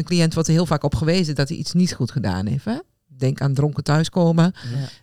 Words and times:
een 0.00 0.06
cliënt 0.06 0.34
wordt 0.34 0.48
er 0.48 0.54
heel 0.54 0.66
vaak 0.66 0.84
op 0.84 0.94
gewezen 0.94 1.34
dat 1.34 1.48
hij 1.48 1.58
iets 1.58 1.72
niet 1.72 1.92
goed 1.94 2.10
gedaan 2.10 2.46
heeft. 2.46 2.64
Hè? 2.64 2.78
Denk 3.06 3.40
aan 3.40 3.54
dronken 3.54 3.82
thuiskomen. 3.84 4.52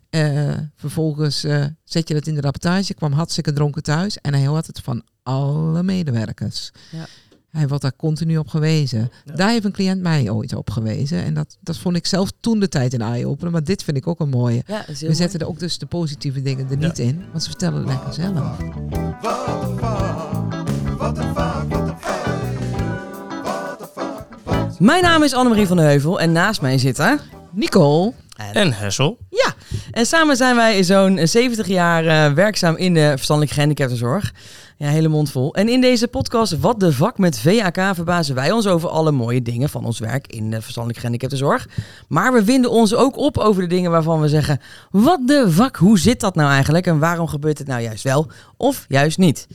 Eh, 0.09 0.54
vervolgens 0.75 1.43
eh, 1.43 1.66
zet 1.83 2.08
je 2.08 2.13
dat 2.13 2.27
in 2.27 2.35
de 2.35 2.42
rapportage. 2.42 2.93
kwam 2.93 3.11
hartstikke 3.11 3.53
dronken 3.53 3.83
thuis. 3.83 4.17
En 4.17 4.33
hij 4.33 4.45
hoort 4.47 4.67
het 4.67 4.79
van 4.79 5.03
alle 5.23 5.83
medewerkers. 5.83 6.71
Ja. 6.91 7.05
Hij 7.49 7.67
wordt 7.67 7.83
daar 7.83 7.95
continu 7.95 8.38
op 8.38 8.47
gewezen. 8.47 9.09
Ja. 9.25 9.33
Daar 9.36 9.49
heeft 9.49 9.65
een 9.65 9.71
cliënt 9.71 10.02
mij 10.02 10.29
ooit 10.29 10.55
op 10.55 10.70
gewezen. 10.70 11.23
En 11.23 11.34
dat, 11.34 11.57
dat 11.61 11.77
vond 11.77 11.95
ik 11.95 12.05
zelf 12.05 12.32
toen 12.39 12.59
de 12.59 12.68
tijd 12.70 12.93
een 12.93 13.02
eye-opener. 13.02 13.52
Maar 13.52 13.64
dit 13.64 13.84
vind 13.84 13.98
ik 13.98 14.07
ook 14.07 14.20
een 14.20 14.29
mooie. 14.29 14.64
Ja, 14.68 14.86
We 15.00 15.14
zetten 15.14 15.39
er 15.39 15.48
ook 15.48 15.59
dus 15.59 15.77
de 15.77 15.86
positieve 15.86 16.41
dingen 16.41 16.66
er 16.70 16.79
Ja. 16.79 16.88
niet 16.88 17.00
in. 17.00 17.23
Want 17.32 17.43
ze 17.43 17.50
vertellen 17.50 17.79
het 17.79 17.88
lekker 17.88 18.14
zelf. 18.14 18.59
mooi. 18.59 19.07
Mijn 24.80 25.04
naam 25.04 25.23
is 25.23 25.34
Annemarie 25.34 25.68
van 25.68 25.78
de 25.78 25.84
Heuvel 25.84 26.20
en 26.20 26.32
naast 26.32 26.62
mij 26.62 26.77
zit 26.77 26.98
er... 26.98 27.20
Nicole. 27.52 28.13
En 28.54 28.73
Hessel. 28.73 29.17
Ja, 29.30 29.53
en 29.91 30.05
samen 30.05 30.38
zijn 30.38 30.55
wij 30.55 30.84
zo'n 30.84 31.20
70 31.23 31.67
jaar 31.67 32.05
eh, 32.05 32.34
werkzaam 32.34 32.76
in 32.76 32.94
de 32.94 33.12
verstandelijke 33.16 33.53
gehandicaptenzorg. 33.53 34.34
Ja, 34.77 34.88
hele 34.88 35.08
mond 35.08 35.31
vol. 35.31 35.53
En 35.55 35.70
in 35.70 35.81
deze 35.81 36.08
podcast 36.08 36.59
Wat 36.59 36.80
de 36.80 36.94
Vak 36.94 37.17
met 37.17 37.40
VAK 37.40 37.95
verbazen 37.95 38.36
wij 38.36 38.52
ons 38.52 38.67
over 38.67 38.90
alle 38.90 39.12
mooie 39.12 39.41
dingen 39.41 39.70
van 39.70 39.86
ons 39.86 40.00
werk 40.00 40.27
in 40.27 40.50
de 40.50 40.62
verstandelijke 40.62 41.00
gehandicaptenzorg. 41.00 41.67
Maar 42.08 42.34
we 42.34 42.44
winden 42.44 42.72
ons 42.72 42.95
ook 42.95 43.17
op 43.17 43.38
over 43.38 43.62
de 43.62 43.67
dingen 43.67 43.91
waarvan 43.91 44.22
we 44.22 44.28
zeggen, 44.28 44.59
wat 44.91 45.28
de 45.28 45.52
vak, 45.52 45.75
hoe 45.75 46.00
zit 46.00 46.20
dat 46.20 46.36
nou 46.36 46.52
eigenlijk 46.52 46.88
en 46.88 47.00
waarom 47.00 47.28
gebeurt 47.28 47.58
het 47.58 47.67
nou 47.67 47.81
juist 47.81 48.03
wel 48.03 48.28
of 48.58 48.86
juist 48.88 49.17
niet? 49.17 49.48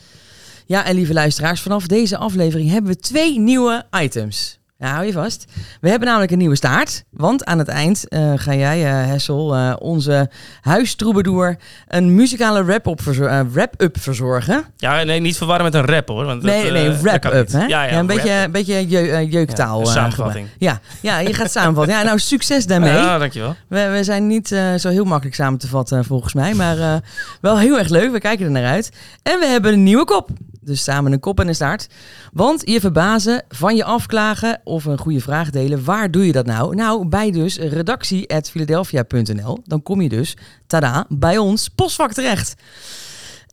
Ja, 0.67 0.85
en 0.85 0.95
lieve 0.95 1.13
luisteraars, 1.13 1.61
vanaf 1.61 1.87
deze 1.87 2.17
aflevering 2.17 2.71
hebben 2.71 2.93
we 2.93 2.99
twee 2.99 3.39
nieuwe 3.39 3.85
items. 3.91 4.61
Ja, 4.83 4.89
hou 4.93 5.07
je 5.07 5.13
vast. 5.13 5.45
We 5.81 5.89
hebben 5.89 6.09
namelijk 6.09 6.33
een 6.33 6.39
nieuwe 6.39 6.57
staart. 6.57 7.05
Want 7.11 7.45
aan 7.45 7.59
het 7.59 7.69
eind 7.69 8.09
eh, 8.09 8.33
ga 8.37 8.55
jij, 8.55 8.85
eh, 8.87 9.07
Hessel, 9.11 9.55
eh, 9.55 9.73
onze 9.79 10.31
huistroebedoer, 10.61 11.57
een 11.89 12.15
muzikale 12.15 12.65
wrap-up 12.65 13.03
verzor- 13.03 13.51
wrap-up 13.53 13.97
verzorgen. 14.01 14.65
Ja, 14.77 15.03
nee, 15.03 15.21
niet 15.21 15.37
verwarren 15.37 15.65
met 15.65 15.75
een 15.75 15.85
rap 15.87 16.09
hoor. 16.09 16.25
Want 16.25 16.43
nee, 16.43 16.63
dat, 16.63 16.73
nee, 16.73 16.91
wrap-up. 16.91 17.53
hè? 17.53 17.65
Ja, 17.67 17.83
ja, 17.85 17.99
een 17.99 18.07
beetje, 18.07 18.31
een 18.31 18.51
beetje 18.51 18.89
je, 18.89 19.11
eh, 19.11 19.33
jeuktaal. 19.33 19.81
Ja, 19.81 19.93
samenvatting. 19.93 20.47
ja, 20.59 20.81
ja, 21.01 21.19
je 21.19 21.35
gaat 21.35 21.51
samenvatten. 21.51 21.95
Ja, 21.95 22.03
nou, 22.03 22.19
succes 22.19 22.67
daarmee. 22.67 22.93
Ja, 22.93 23.19
dankjewel. 23.19 23.57
We, 23.69 23.89
we 23.93 24.05
zijn 24.05 24.27
niet 24.27 24.49
zo 24.79 24.89
heel 24.89 25.05
makkelijk 25.05 25.37
samen 25.37 25.59
te 25.59 25.69
vatten 25.69 26.05
volgens 26.05 26.35
mij, 26.35 26.55
maar 26.55 27.01
wel 27.41 27.59
heel 27.59 27.79
erg 27.79 27.89
leuk. 27.89 28.13
We 28.13 28.19
kijken 28.21 28.45
er 28.45 28.51
naar 28.51 28.67
uit. 28.71 28.91
En 29.23 29.39
we 29.39 29.47
hebben 29.47 29.73
een 29.73 29.83
nieuwe 29.83 30.05
kop. 30.05 30.29
Dus 30.65 30.83
samen 30.83 31.13
een 31.13 31.21
kop 31.21 31.41
en 31.41 31.49
een 31.49 31.55
staart. 31.55 31.87
Want 32.33 32.69
je 32.69 32.81
verbazen, 32.81 33.45
van 33.49 33.77
je 33.77 33.85
afklagen 33.85 34.61
of 34.65 34.85
een 34.85 34.99
goede 34.99 35.21
vraag 35.21 35.51
delen. 35.51 35.85
Waar 35.85 36.11
doe 36.11 36.27
je 36.27 36.33
dat 36.33 36.47
nou? 36.47 36.75
Nou, 36.75 37.09
bij 37.09 37.31
dus 37.31 37.59
redactie.philadelphia.nl. 37.59 39.59
Dan 39.65 39.83
kom 39.83 40.01
je 40.01 40.09
dus, 40.09 40.37
tada, 40.67 41.07
bij 41.09 41.39
ons 41.39 41.69
postvak 41.69 42.13
terecht. 42.13 42.55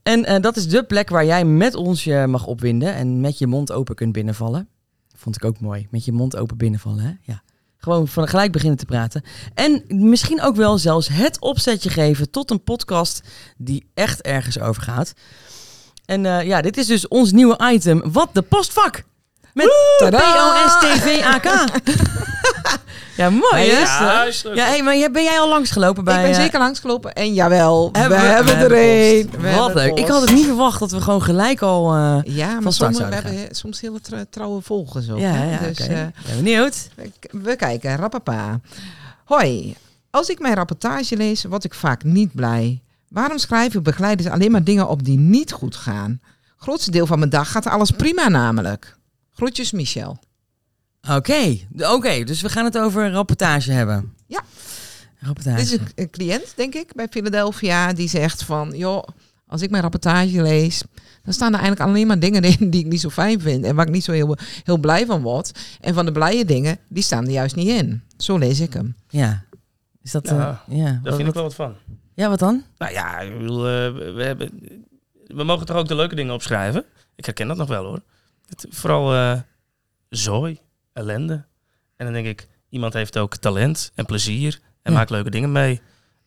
En 0.03 0.25
eh, 0.25 0.41
dat 0.41 0.57
is 0.57 0.67
de 0.67 0.83
plek 0.83 1.09
waar 1.09 1.25
jij 1.25 1.45
met 1.45 1.75
ons 1.75 2.03
je 2.03 2.27
mag 2.27 2.45
opwinden 2.45 2.93
en 2.93 3.21
met 3.21 3.37
je 3.37 3.47
mond 3.47 3.71
open 3.71 3.95
kunt 3.95 4.11
binnenvallen. 4.11 4.67
Vond 5.15 5.35
ik 5.35 5.45
ook 5.45 5.59
mooi. 5.59 5.87
Met 5.91 6.05
je 6.05 6.11
mond 6.11 6.35
open 6.35 6.57
binnenvallen, 6.57 7.03
hè? 7.03 7.11
Ja. 7.21 7.41
Gewoon 7.77 8.07
van 8.07 8.27
gelijk 8.27 8.51
beginnen 8.51 8.77
te 8.77 8.85
praten. 8.85 9.23
En 9.53 9.83
misschien 9.87 10.41
ook 10.41 10.55
wel 10.55 10.77
zelfs 10.77 11.07
het 11.07 11.39
opzetje 11.39 11.89
geven 11.89 12.31
tot 12.31 12.51
een 12.51 12.63
podcast 12.63 13.21
die 13.57 13.89
echt 13.93 14.21
ergens 14.21 14.59
over 14.59 14.81
gaat. 14.81 15.13
En 16.09 16.25
eh, 16.25 16.43
ja, 16.45 16.61
dit 16.61 16.77
is 16.77 16.85
dus 16.87 17.07
ons 17.07 17.31
nieuwe 17.31 17.59
item. 17.71 18.01
Wat 18.11 18.29
de 18.33 18.41
postvak! 18.41 19.03
Met! 19.53 19.65
P-O-S-T-V-A-K. 20.09 21.45
ja, 23.17 23.29
mooi 23.29 23.69
hè? 23.69 23.79
Ja. 23.79 24.23
Ja, 24.53 24.65
hey, 24.65 24.83
maar 24.83 24.97
jij- 24.97 25.11
ben 25.11 25.23
jij 25.23 25.39
al 25.39 25.49
langsgelopen 25.49 26.03
bij... 26.03 26.15
ik 26.15 26.21
ben 26.21 26.31
eh, 26.31 26.41
zeker 26.41 26.59
langsgelopen. 26.59 27.13
En 27.13 27.33
jawel, 27.33 27.89
hebben 27.91 28.17
we, 28.17 28.23
we- 28.25 28.29
hebben 28.31 28.55
er 28.57 28.71
een. 28.71 29.55
Wat 29.55 29.73
leuk. 29.73 29.97
Ik 29.97 30.07
had 30.07 30.21
het 30.21 30.31
niet 30.33 30.45
verwacht 30.45 30.79
dat 30.79 30.91
we 30.91 31.01
gewoon 31.01 31.21
gelijk 31.23 31.61
al... 31.61 31.93
eh, 31.93 32.19
Ja, 32.23 32.47
maar 32.53 32.61
we 32.63 32.71
zouden 32.71 33.13
hebben 33.13 33.37
he- 33.37 33.47
soms 33.51 33.81
hele 33.81 33.99
trouwe 34.29 34.61
volgers 34.61 35.09
ook. 35.09 35.19
ja, 35.19 35.31
hè? 35.31 35.51
ja, 35.51 35.57
dus 35.67 35.79
oké. 35.81 36.11
ben 36.25 36.35
benieuwd. 36.35 36.87
we, 36.95 37.11
we 37.31 37.55
kijken, 37.55 37.95
rappapa. 37.95 38.59
Hoi, 39.25 39.75
als 40.09 40.29
ik 40.29 40.39
mijn 40.39 40.55
rapportage 40.55 41.17
lees, 41.17 41.43
word 41.43 41.63
ik 41.63 41.73
vaak 41.73 42.03
niet 42.03 42.33
blij. 42.33 42.81
Waarom 43.09 43.37
schrijven 43.37 43.83
begeleiders 43.83 44.29
alleen 44.29 44.51
maar 44.51 44.63
dingen 44.63 44.89
op 44.89 45.03
die 45.03 45.17
niet 45.17 45.51
goed 45.51 45.75
gaan? 45.75 46.21
Grootste 46.57 46.91
deel 46.91 47.05
van 47.05 47.19
mijn 47.19 47.31
dag 47.31 47.51
gaat 47.51 47.65
alles 47.65 47.91
prima 47.91 48.27
namelijk. 48.27 48.97
Groetjes 49.31 49.71
Michel. 49.71 50.19
Oké, 51.09 51.57
oké. 51.77 52.23
dus 52.23 52.41
we 52.41 52.49
gaan 52.49 52.65
het 52.65 52.77
over 52.77 53.03
een 53.03 53.11
rapportage 53.11 53.71
hebben. 53.71 54.13
Ja. 54.27 54.41
Rapportage. 55.19 55.57
Dit 55.57 55.65
is 55.71 55.77
een, 55.95 56.09
cliënt, 56.09 56.53
denk 56.55 56.75
ik, 56.75 56.93
bij 56.93 57.07
Philadelphia, 57.09 57.93
die 57.93 58.09
zegt 58.09 58.43
van, 58.43 58.71
joh, 58.75 59.03
als 59.47 59.61
ik 59.61 59.69
mijn 59.69 59.81
rapportage 59.81 60.41
lees, 60.41 60.83
dan 61.23 61.33
staan 61.33 61.53
er 61.53 61.59
eigenlijk 61.59 61.89
alleen 61.89 62.07
maar 62.07 62.19
dingen 62.19 62.43
in 62.43 62.69
die 62.69 62.79
ik 62.79 62.91
niet 62.91 63.01
zo 63.01 63.09
fijn 63.09 63.41
vind 63.41 63.65
en 63.65 63.75
waar 63.75 63.87
ik 63.87 63.93
niet 63.93 64.03
zo 64.03 64.11
heel, 64.11 64.37
heel 64.63 64.77
blij 64.77 65.05
van 65.05 65.21
word. 65.21 65.51
En 65.81 65.93
van 65.93 66.05
de 66.05 66.11
blije 66.11 66.45
dingen, 66.45 66.77
die 66.87 67.03
staan 67.03 67.25
er 67.25 67.31
juist 67.31 67.55
niet 67.55 67.67
in. 67.67 68.01
Zo 68.17 68.37
lees 68.37 68.59
ik 68.59 68.73
hem. 68.73 68.95
Ja. 69.09 69.43
Is 70.03 70.11
dat... 70.11 70.27
Ja, 70.27 70.63
eh, 70.67 70.77
ja. 70.77 70.99
Daar 71.03 71.15
vind 71.15 71.27
ik 71.27 71.33
wel 71.33 71.43
wat 71.43 71.55
van. 71.55 71.75
Ja, 72.19 72.29
wat 72.29 72.39
dan? 72.39 72.63
Nou 72.77 72.91
ja, 72.91 73.19
ik 73.19 73.37
bedoel, 73.37 73.67
eh, 73.67 74.13
we, 74.15 74.23
hebben, 74.23 74.49
we 75.27 75.43
mogen 75.43 75.65
toch 75.65 75.77
ook 75.77 75.87
de 75.87 75.95
leuke 75.95 76.15
dingen 76.15 76.33
opschrijven? 76.33 76.85
Ik 77.15 77.25
herken 77.25 77.47
dat 77.47 77.57
nog 77.57 77.67
wel 77.67 77.85
hoor. 77.85 78.01
Het, 78.47 78.65
vooral 78.69 79.13
eh 79.13 79.39
zooi, 80.09 80.59
ellende. 80.93 81.45
En 81.95 82.05
dan 82.05 82.13
denk 82.13 82.25
ik, 82.27 82.47
iemand 82.69 82.93
heeft 82.93 83.17
ook 83.17 83.35
talent 83.35 83.91
en 83.95 84.05
plezier 84.05 84.59
en 84.81 84.91
Ja. 84.91 84.97
maakt 84.97 85.09
leuke 85.09 85.29
dingen 85.29 85.51
mee. 85.51 85.81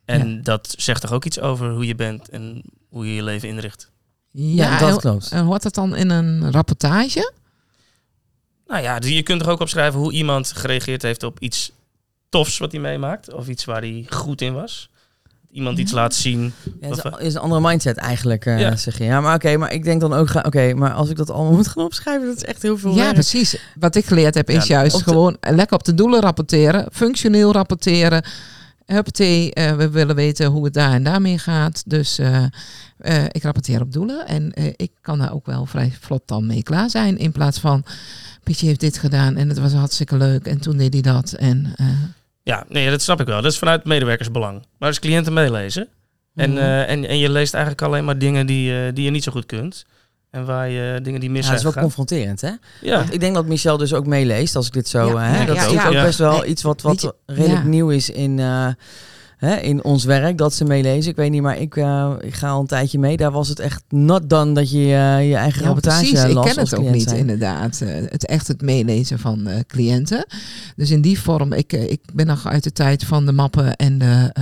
En 0.05 0.43
dat 0.43 0.75
zegt 0.79 1.01
toch 1.01 1.13
ook 1.13 1.25
iets 1.25 1.41
over 1.41 1.71
hoe 1.71 1.87
je 1.87 1.95
bent 1.95 2.29
en 2.29 2.63
hoe 2.89 3.07
je 3.07 3.15
je 3.15 3.23
leven 3.23 3.49
inricht. 3.49 3.91
Ja, 4.31 4.79
dat 4.79 4.91
en, 4.91 4.99
klopt. 4.99 5.31
En 5.31 5.45
hoort 5.45 5.63
dat 5.63 5.75
dan 5.75 5.97
in 5.97 6.11
een 6.11 6.53
rapportage? 6.53 7.33
Nou 8.67 8.83
ja, 8.83 8.99
dus 8.99 9.11
je 9.11 9.23
kunt 9.23 9.41
toch 9.41 9.51
ook 9.51 9.61
opschrijven 9.61 10.01
hoe 10.01 10.13
iemand 10.13 10.53
gereageerd 10.53 11.03
heeft 11.03 11.23
op 11.23 11.41
iets 11.41 11.73
tofs 12.29 12.59
wat 12.59 12.73
hij 12.73 12.81
meemaakt. 12.81 13.33
Of 13.33 13.49
iets 13.49 13.65
waar 13.65 13.81
hij 13.81 14.07
goed 14.09 14.41
in 14.41 14.53
was. 14.53 14.91
Iemand 15.53 15.79
iets 15.79 15.93
laat 15.93 16.15
zien. 16.15 16.53
Ja, 16.81 16.89
het 16.89 16.97
is, 16.97 17.05
een- 17.05 17.19
is 17.21 17.35
een 17.35 17.41
andere 17.41 17.61
mindset 17.61 17.97
eigenlijk, 17.97 18.47
eh, 18.47 18.61
Ja. 18.61 18.77
zeg 18.77 18.99
je. 18.99 19.05
Ja, 19.05 19.21
maar 19.21 19.35
oké, 19.35 19.57
maar 19.57 19.73
ik 19.73 19.85
denk 19.85 20.01
dan 20.01 20.13
ook... 20.13 20.29
ga- 20.31 20.43
Oké, 20.47 20.75
maar 20.75 20.93
als 20.93 21.09
ik 21.09 21.17
dat 21.17 21.31
allemaal 21.31 21.53
moet 21.57 21.69
gaan 21.69 21.85
opschrijven, 21.85 22.27
dat 22.27 22.37
is 22.37 22.45
echt 22.45 22.63
heel 22.63 22.79
veel 22.79 22.95
Ja, 22.95 23.03
werk. 23.03 23.13
precies. 23.15 23.57
Wat 23.79 23.95
ik 23.95 24.05
geleerd 24.05 24.35
heb 24.35 24.51
is 24.51 24.67
Ja, 24.67 24.75
juist 24.77 24.97
de- 24.97 25.03
gewoon 25.03 25.37
lekker 25.41 25.77
op 25.77 25.85
de 25.85 25.95
doelen 25.95 26.21
rapporteren. 26.21 26.87
Functioneel 26.93 27.53
rapporteren. 27.53 28.25
Huppatee, 28.87 29.53
eh 29.55 29.77
we 29.77 29.91
willen 29.91 30.15
weten 30.15 30.47
hoe 30.47 30.65
het 30.65 30.75
daar 30.75 30.93
en 30.93 31.03
daarmee 31.03 31.39
gaat. 31.39 31.83
Dus 31.87 32.19
eh, 32.19 32.45
eh, 32.99 33.25
ik 33.31 33.43
rapporteer 33.43 33.81
op 33.81 33.93
doelen. 33.93 34.27
En 34.27 34.53
eh, 34.53 34.65
ik 34.77 34.91
kan 35.01 35.19
daar 35.19 35.33
ook 35.35 35.47
wel 35.47 35.67
vrij 35.67 35.93
vlot 36.01 36.23
dan 36.27 36.47
mee 36.47 36.63
klaar 36.63 36.91
zijn. 36.91 37.19
In 37.19 37.33
plaats 37.33 37.59
van, 37.61 37.85
Pietje 38.43 38.67
heeft 38.67 38.81
dit 38.81 38.99
gedaan 38.99 39.37
en 39.37 39.49
het 39.49 39.59
was 39.59 39.73
hartstikke 39.73 40.17
leuk. 40.17 40.47
En 40.47 40.61
toen 40.61 40.77
deed 40.77 40.93
hij 40.93 41.03
dat. 41.03 41.33
En 41.33 41.73
eh, 41.77 41.87
Ja, 42.43 42.65
nee, 42.69 42.91
dat 42.91 43.03
snap 43.03 43.21
ik 43.21 43.27
wel. 43.27 43.43
Dat 43.43 43.53
is 43.53 43.59
vanuit 43.59 43.85
medewerkersbelang. 43.85 44.67
Maar 44.79 44.89
als 44.89 44.99
cliënten 44.99 45.33
meelezen. 45.33 45.89
En, 46.35 46.51
Mhm. 46.51 46.59
eh, 46.59 46.91
en, 46.91 47.09
en 47.09 47.19
je 47.19 47.31
leest 47.31 47.55
eigenlijk 47.55 47.85
alleen 47.85 48.05
maar 48.05 48.19
dingen 48.19 48.47
die, 48.47 48.73
eh, 48.87 48.95
die 48.95 49.05
je 49.05 49.11
niet 49.11 49.23
zo 49.25 49.33
goed 49.33 49.47
kunt. 49.47 49.85
En 50.31 50.45
waar 50.45 50.69
je 50.69 51.01
dingen 51.03 51.21
die 51.21 51.31
mis 51.31 51.39
Ja, 51.39 51.45
zijn 51.47 51.57
dat 51.59 51.67
is 51.69 51.75
wel 51.75 51.83
confronterend, 51.83 52.41
hè? 52.41 52.51
Ja, 52.81 52.97
Want 52.97 53.15
ik 53.15 53.21
denk 53.21 53.35
dat 53.35 53.47
Michel 53.47 53.77
dus 53.77 53.95
ook 53.95 54.07
meeleest, 54.07 54.57
als 54.57 54.67
ik 54.67 54.73
dit 54.73 54.89
zo... 54.89 55.07
Ja, 55.09 55.19
hè, 55.19 55.41
ja, 55.41 55.45
dat 55.47 55.57
ja, 55.57 55.67
is 55.67 55.73
ja. 55.73 55.87
ook 55.87 55.93
best 55.93 56.19
wel 56.19 56.47
iets 56.47 56.63
wat, 56.63 56.83
wat 56.83 57.15
redelijk 57.27 57.63
ja. 57.63 57.69
nieuw 57.69 57.89
is 57.91 58.11
in, 58.11 58.39
eh, 58.39 58.69
hè, 59.43 59.57
in 59.57 59.85
ons 59.85 60.05
werk, 60.05 60.39
dat 60.39 60.55
ze 60.55 60.65
meelezen. 60.65 61.11
Ik 61.11 61.17
weet 61.17 61.31
niet, 61.31 61.43
maar 61.43 61.59
ik, 61.59 61.77
eh, 61.77 62.13
ik 62.21 62.35
ga 62.35 62.49
al 62.49 62.61
een 62.61 62.67
tijdje 62.67 62.99
mee. 62.99 63.17
Daar 63.17 63.31
was 63.31 63.49
het 63.49 63.59
echt 63.59 63.83
not 63.89 64.31
done 64.31 64.53
dat 64.53 64.71
je 64.71 64.79
eh, 64.79 65.29
je 65.29 65.37
eigen 65.37 65.61
ja, 65.61 65.67
rapportage 65.67 66.11
precies. 66.11 66.25
Ik 66.25 66.41
ken 66.41 66.59
het 66.59 66.77
ook 66.77 66.91
niet, 66.91 67.03
zijn. 67.03 67.17
inderdaad. 67.17 67.81
Eh, 67.81 67.89
het 68.09 68.27
echt 68.27 68.49
het 68.49 68.63
meelezen 68.63 69.19
van 69.19 69.49
cliënten. 69.67 70.27
Dus 70.77 70.91
in 70.91 71.01
die 71.01 71.21
vorm, 71.21 71.53
ik, 71.53 71.73
ik 71.73 72.01
ben 72.13 72.27
nog 72.27 72.47
uit 72.47 72.63
de 72.63 72.73
tijd 72.73 73.05
van 73.05 73.27
de 73.27 73.33
mappen 73.33 73.77
en 73.77 73.99
de... 73.99 74.33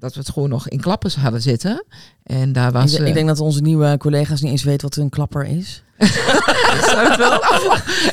dat 0.00 0.14
we 0.14 0.20
het 0.20 0.30
gewoon 0.30 0.48
nog 0.48 0.68
in 0.68 0.80
klappers 0.80 1.14
hadden 1.14 1.42
zitten. 1.42 1.84
En 2.22 2.52
daar 2.52 2.72
was... 2.72 2.92
Ik, 2.92 3.00
eh, 3.00 3.06
ik 3.08 3.14
denk 3.14 3.26
dat 3.26 3.40
onze 3.40 3.60
nieuwe 3.60 3.96
collega's 3.98 4.40
niet 4.40 4.50
eens 4.50 4.62
weten 4.62 4.88
wat 4.88 4.96
een 4.96 5.08
klapper 5.08 5.46
is. 5.46 5.82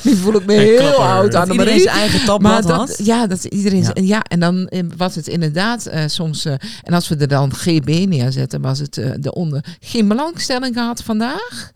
Nu 0.03 0.15
voel 0.21 0.35
ik 0.35 0.45
me 0.45 0.53
heel 0.53 0.77
klapper. 0.77 0.99
oud 1.05 1.23
aan 1.23 1.29
Dat 1.31 1.45
de 1.45 1.51
iedereen 1.51 1.79
zijn 1.79 1.95
eigen 1.97 2.25
tabblad 2.25 2.63
Maar 2.63 2.73
had. 2.77 2.99
ja, 3.03 3.27
dat 3.27 3.43
iedereen. 3.43 3.85
Ja. 3.93 4.21
En 4.23 4.39
dan 4.39 4.67
eh, 4.67 4.83
was 4.97 5.15
het 5.15 5.27
inderdaad 5.27 5.85
eh, 5.85 6.03
soms. 6.07 6.45
eh, 6.45 6.53
en 6.83 6.93
als 6.93 7.07
we 7.07 7.15
er 7.15 7.27
dan 7.27 7.53
GB 7.53 7.87
neerzetten, 8.07 8.61
was 8.61 8.79
het 8.79 8.97
eh 8.97 9.09
eronder 9.21 9.77
geen 9.79 10.07
belangstelling 10.07 10.73
gehad 10.75 11.03
vandaag. 11.03 11.71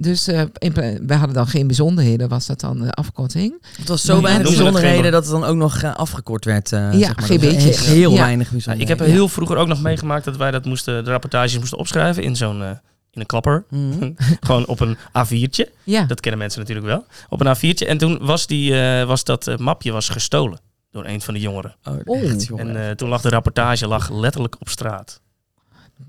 Dus 0.00 0.26
eh, 0.28 0.40
we 1.06 1.14
hadden 1.14 1.34
dan 1.34 1.46
geen 1.46 1.66
bijzonderheden, 1.66 2.28
was 2.28 2.46
dat 2.46 2.60
dan 2.60 2.78
de 2.78 2.90
afkorting. 2.92 3.62
Het 3.78 3.88
was 3.88 4.02
zo 4.04 4.14
Ja, 4.16 4.22
weinig 4.22 4.46
bijzonderheden 4.46 5.02
geen- 5.02 5.12
dat 5.12 5.22
het 5.22 5.32
dan 5.32 5.44
ook 5.44 5.56
nog 5.56 5.82
eh, 5.82 5.94
afgekort 5.94 6.44
werd. 6.44 6.72
eh, 6.72 6.80
Ja, 6.92 6.98
zeg 6.98 7.16
maar. 7.16 7.24
GB'tjes. 7.28 7.64
echt 7.76 7.84
Heel 7.86 8.10
Ja. 8.12 8.16
weinig 8.20 8.46
Ja, 8.46 8.52
bijzonderheden. 8.52 8.94
ik 8.94 9.00
heb 9.00 9.08
heel 9.14 9.28
vroeger 9.48 9.66
ook 9.66 9.74
nog 9.74 9.82
meegemaakt 9.82 10.24
dat 10.24 10.36
wij 10.36 10.50
dat 10.50 10.64
moesten, 10.64 11.04
de 11.04 11.10
rapportages 11.10 11.58
moesten 11.58 11.78
opschrijven 11.78 12.22
in 12.22 12.36
zo'n 12.36 12.62
eh, 12.62 12.68
in 13.10 13.20
een 13.20 13.26
klapper. 13.26 13.64
Mhm. 13.70 14.10
Gewoon 14.46 14.66
op 14.66 14.80
een 14.80 14.96
A4'tje. 14.96 15.70
Ja. 15.84 16.04
Dat 16.04 16.20
kennen 16.20 16.40
mensen 16.40 16.60
natuurlijk 16.60 16.86
wel. 16.86 17.04
Op 17.28 17.40
een 17.40 17.56
A4'tje. 17.56 17.86
En 17.86 17.98
toen 17.98 18.18
was, 18.20 18.46
die, 18.46 18.80
eh, 18.80 19.04
was 19.06 19.24
dat 19.24 19.46
eh, 19.46 19.56
mapje 19.56 19.92
was 19.92 20.08
gestolen 20.08 20.60
door 20.90 21.04
een 21.06 21.20
van 21.20 21.34
de 21.34 21.40
jongeren. 21.40 21.76
Oh, 21.84 21.94
Oeh. 22.06 22.30
echt, 22.30 22.46
jongen. 22.46 22.68
En 22.76 22.88
eh, 22.88 22.94
toen 22.94 23.08
lag 23.08 23.20
de 23.20 23.28
rapportage 23.28 23.88
lag 23.88 24.10
letterlijk 24.10 24.56
op 24.60 24.68
straat. 24.68 25.20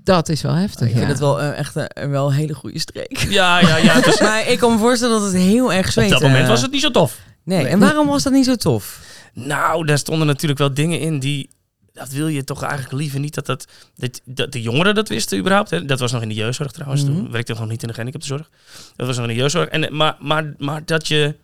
Dat 0.04 0.28
is 0.28 0.42
wel 0.42 0.54
heftig, 0.54 0.86
ik 0.86 0.92
vind 0.92 1.02
ja. 1.04 1.08
het 1.10 1.18
wel 1.18 1.40
echt 1.40 1.76
eh, 1.76 2.08
wel 2.08 2.26
een 2.26 2.32
hele 2.34 2.54
goede 2.54 2.78
streek. 2.78 3.18
Ja, 3.38 3.60
ja, 3.60 3.76
ja. 3.76 4.00
Was- 4.00 4.20
maar 4.30 4.48
ik 4.48 4.58
kan 4.58 4.72
me 4.72 4.78
voorstellen 4.78 5.20
dat 5.20 5.32
het 5.32 5.42
heel 5.42 5.72
erg 5.72 5.86
op 5.86 5.92
zweet. 5.92 6.10
dat 6.10 6.20
moment 6.22 6.48
was 6.48 6.62
het 6.62 6.70
niet 6.70 6.80
zo 6.80 6.90
tof. 6.90 7.18
Nee, 7.44 7.62
Nee. 7.62 7.72
en 7.72 7.78
waarom 7.78 8.06
was 8.06 8.22
dat 8.22 8.32
niet 8.32 8.44
zo 8.44 8.54
tof? 8.54 9.00
Nou, 9.34 9.86
daar 9.86 9.98
stonden 9.98 10.26
natuurlijk 10.26 10.60
wel 10.60 10.74
dingen 10.74 11.00
in 11.00 11.18
die... 11.18 11.50
Dat 11.92 12.08
wil 12.08 12.26
je 12.26 12.44
toch 12.44 12.62
eigenlijk 12.62 12.92
liever 12.92 13.20
niet 13.20 13.34
dat, 13.34 13.46
dat, 13.46 13.66
dat, 13.96 14.20
dat 14.24 14.52
de 14.52 14.62
jongeren 14.62 14.94
dat 14.94 15.08
wisten 15.08 15.38
überhaupt. 15.38 15.70
Hè? 15.70 15.84
Dat 15.84 16.00
was 16.00 16.12
nog 16.12 16.22
in 16.22 16.28
de 16.28 16.34
jeugdzorg 16.34 16.72
trouwens. 16.72 17.04
Mhm. 17.04 17.12
Toen 17.12 17.30
werkte 17.30 17.52
ik 17.52 17.58
nog 17.58 17.68
niet 17.68 17.82
in 17.82 17.88
de 17.88 17.94
gehandicaptenzorg. 17.94 18.50
Dat 18.96 19.06
was 19.06 19.16
nog 19.16 19.26
in 19.26 19.32
de 19.32 19.38
jeugdzorg. 19.40 19.68
En, 19.68 19.96
maar, 19.96 20.16
maar, 20.20 20.54
maar 20.58 20.84
dat 20.84 21.08
je 21.08 21.36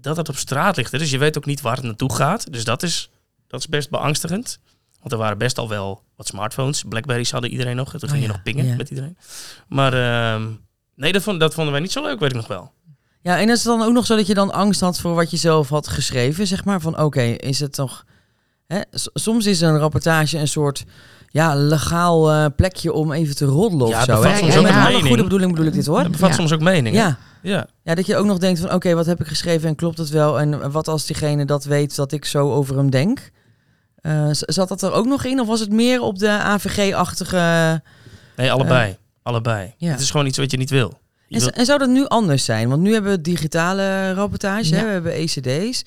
dat 0.00 0.16
het 0.16 0.28
op 0.28 0.36
straat 0.36 0.76
ligt. 0.76 0.92
Hè? 0.92 0.98
Dus 0.98 1.10
je 1.10 1.18
weet 1.18 1.36
ook 1.36 1.46
niet 1.46 1.60
waar 1.60 1.76
het 1.76 1.84
naartoe 1.84 2.14
gaat. 2.14 2.52
Dus 2.52 2.64
dat 2.64 2.82
is, 2.82 3.10
dat 3.46 3.60
is 3.60 3.68
best 3.68 3.90
beangstigend. 3.90 4.58
Want 4.98 5.12
er 5.12 5.18
waren 5.18 5.38
best 5.38 5.58
al 5.58 5.68
wel 5.68 6.02
wat 6.16 6.26
smartphones. 6.26 6.82
Blackberries 6.88 7.30
hadden 7.30 7.50
iedereen 7.50 7.76
nog. 7.76 7.90
Toen 7.90 8.00
ging 8.00 8.12
Oh 8.12 8.18
je 8.18 8.26
ja, 8.26 8.32
nog 8.32 8.42
pingen 8.42 8.66
ja. 8.66 8.76
met 8.76 8.90
iedereen. 8.90 9.16
Maar 9.68 9.92
ehm, 9.92 10.50
nee, 10.94 11.12
dat, 11.12 11.22
vond, 11.22 11.40
dat 11.40 11.54
vonden 11.54 11.72
wij 11.72 11.82
niet 11.82 11.92
zo 11.92 12.02
leuk, 12.02 12.20
weet 12.20 12.30
ik 12.30 12.36
nog 12.36 12.46
wel. 12.46 12.72
Ja, 13.22 13.38
en 13.40 13.48
is 13.48 13.64
het 13.64 13.78
dan 13.78 13.82
ook 13.82 13.92
nog 13.92 14.06
zo 14.06 14.16
dat 14.16 14.26
je 14.26 14.34
dan 14.34 14.52
angst 14.52 14.80
had 14.80 15.00
voor 15.00 15.14
wat 15.14 15.30
je 15.30 15.36
zelf 15.36 15.68
had 15.68 15.88
geschreven? 15.88 16.46
Zeg 16.46 16.64
maar 16.64 16.80
van 16.80 16.98
oké, 16.98 17.22
is 17.22 17.60
het 17.60 17.72
toch... 17.72 18.04
Hè? 18.66 18.80
Soms 19.14 19.46
is 19.46 19.60
een 19.60 19.78
rapportage 19.78 20.38
een 20.38 20.48
soort 20.48 20.84
ja, 21.28 21.54
legaal 21.54 22.30
eh, 22.30 22.46
plekje 22.56 22.92
om 22.92 23.12
even 23.12 23.36
te 23.36 23.44
roddelen 23.44 23.88
Ja, 23.88 23.92
of 24.00 24.06
het 24.06 24.16
zo. 24.16 24.22
bevat 24.22 24.38
soms 24.38 24.56
ook 24.56 24.62
met 24.62 24.72
alle 24.74 25.00
goede 25.02 25.22
bedoeling 25.22 25.50
bedoel 25.50 25.66
ik 25.66 25.72
dit 25.72 25.86
hoor. 25.86 26.02
Dat 26.02 26.10
bevat 26.12 26.34
soms 26.34 26.52
ook 26.52 26.60
meningen. 26.60 27.00
Ja. 27.00 27.18
ja. 27.42 27.66
ja, 27.82 27.94
dat 27.94 28.06
je 28.06 28.16
ook 28.16 28.26
nog 28.26 28.38
denkt 28.38 28.60
van 28.60 28.72
oké, 28.72 28.94
wat 28.94 29.06
heb 29.06 29.20
ik 29.20 29.26
geschreven 29.26 29.68
en 29.68 29.74
klopt 29.74 29.98
het 29.98 30.08
wel? 30.10 30.40
En 30.40 30.70
wat 30.70 30.88
als 30.88 31.06
diegene 31.06 31.44
dat 31.44 31.64
weet 31.64 31.96
dat 31.96 32.12
ik 32.12 32.24
zo 32.24 32.52
over 32.52 32.76
hem 32.76 32.90
denk? 32.90 33.30
Eh, 33.96 34.28
zat 34.30 34.68
dat 34.68 34.82
er 34.82 34.92
ook 34.92 35.06
nog 35.06 35.24
in 35.24 35.40
of 35.40 35.46
was 35.46 35.60
het 35.60 35.70
meer 35.72 36.00
op 36.00 36.18
de 36.18 36.28
AVG-achtige... 36.28 37.82
Nee, 38.36 38.52
allebei. 38.52 38.96
allebei. 39.22 39.74
ja. 39.76 39.90
Het 39.90 40.00
is 40.00 40.10
gewoon 40.10 40.26
iets 40.26 40.38
wat 40.38 40.50
je 40.50 40.56
niet 40.56 40.70
wil. 40.70 40.98
Je 41.28 41.34
En, 41.34 41.40
z- 41.40 41.44
wil- 41.44 41.54
en 41.54 41.64
zou 41.64 41.78
dat 41.78 41.88
nu 41.88 42.06
anders 42.06 42.44
zijn? 42.44 42.68
Want 42.68 42.82
nu 42.82 42.92
hebben 42.92 43.10
we 43.10 43.20
digitale 43.20 44.12
rapportage, 44.12 44.74
hè? 44.74 44.82
We 44.84 44.88
hebben 44.90 45.12
ECD's. 45.12 45.82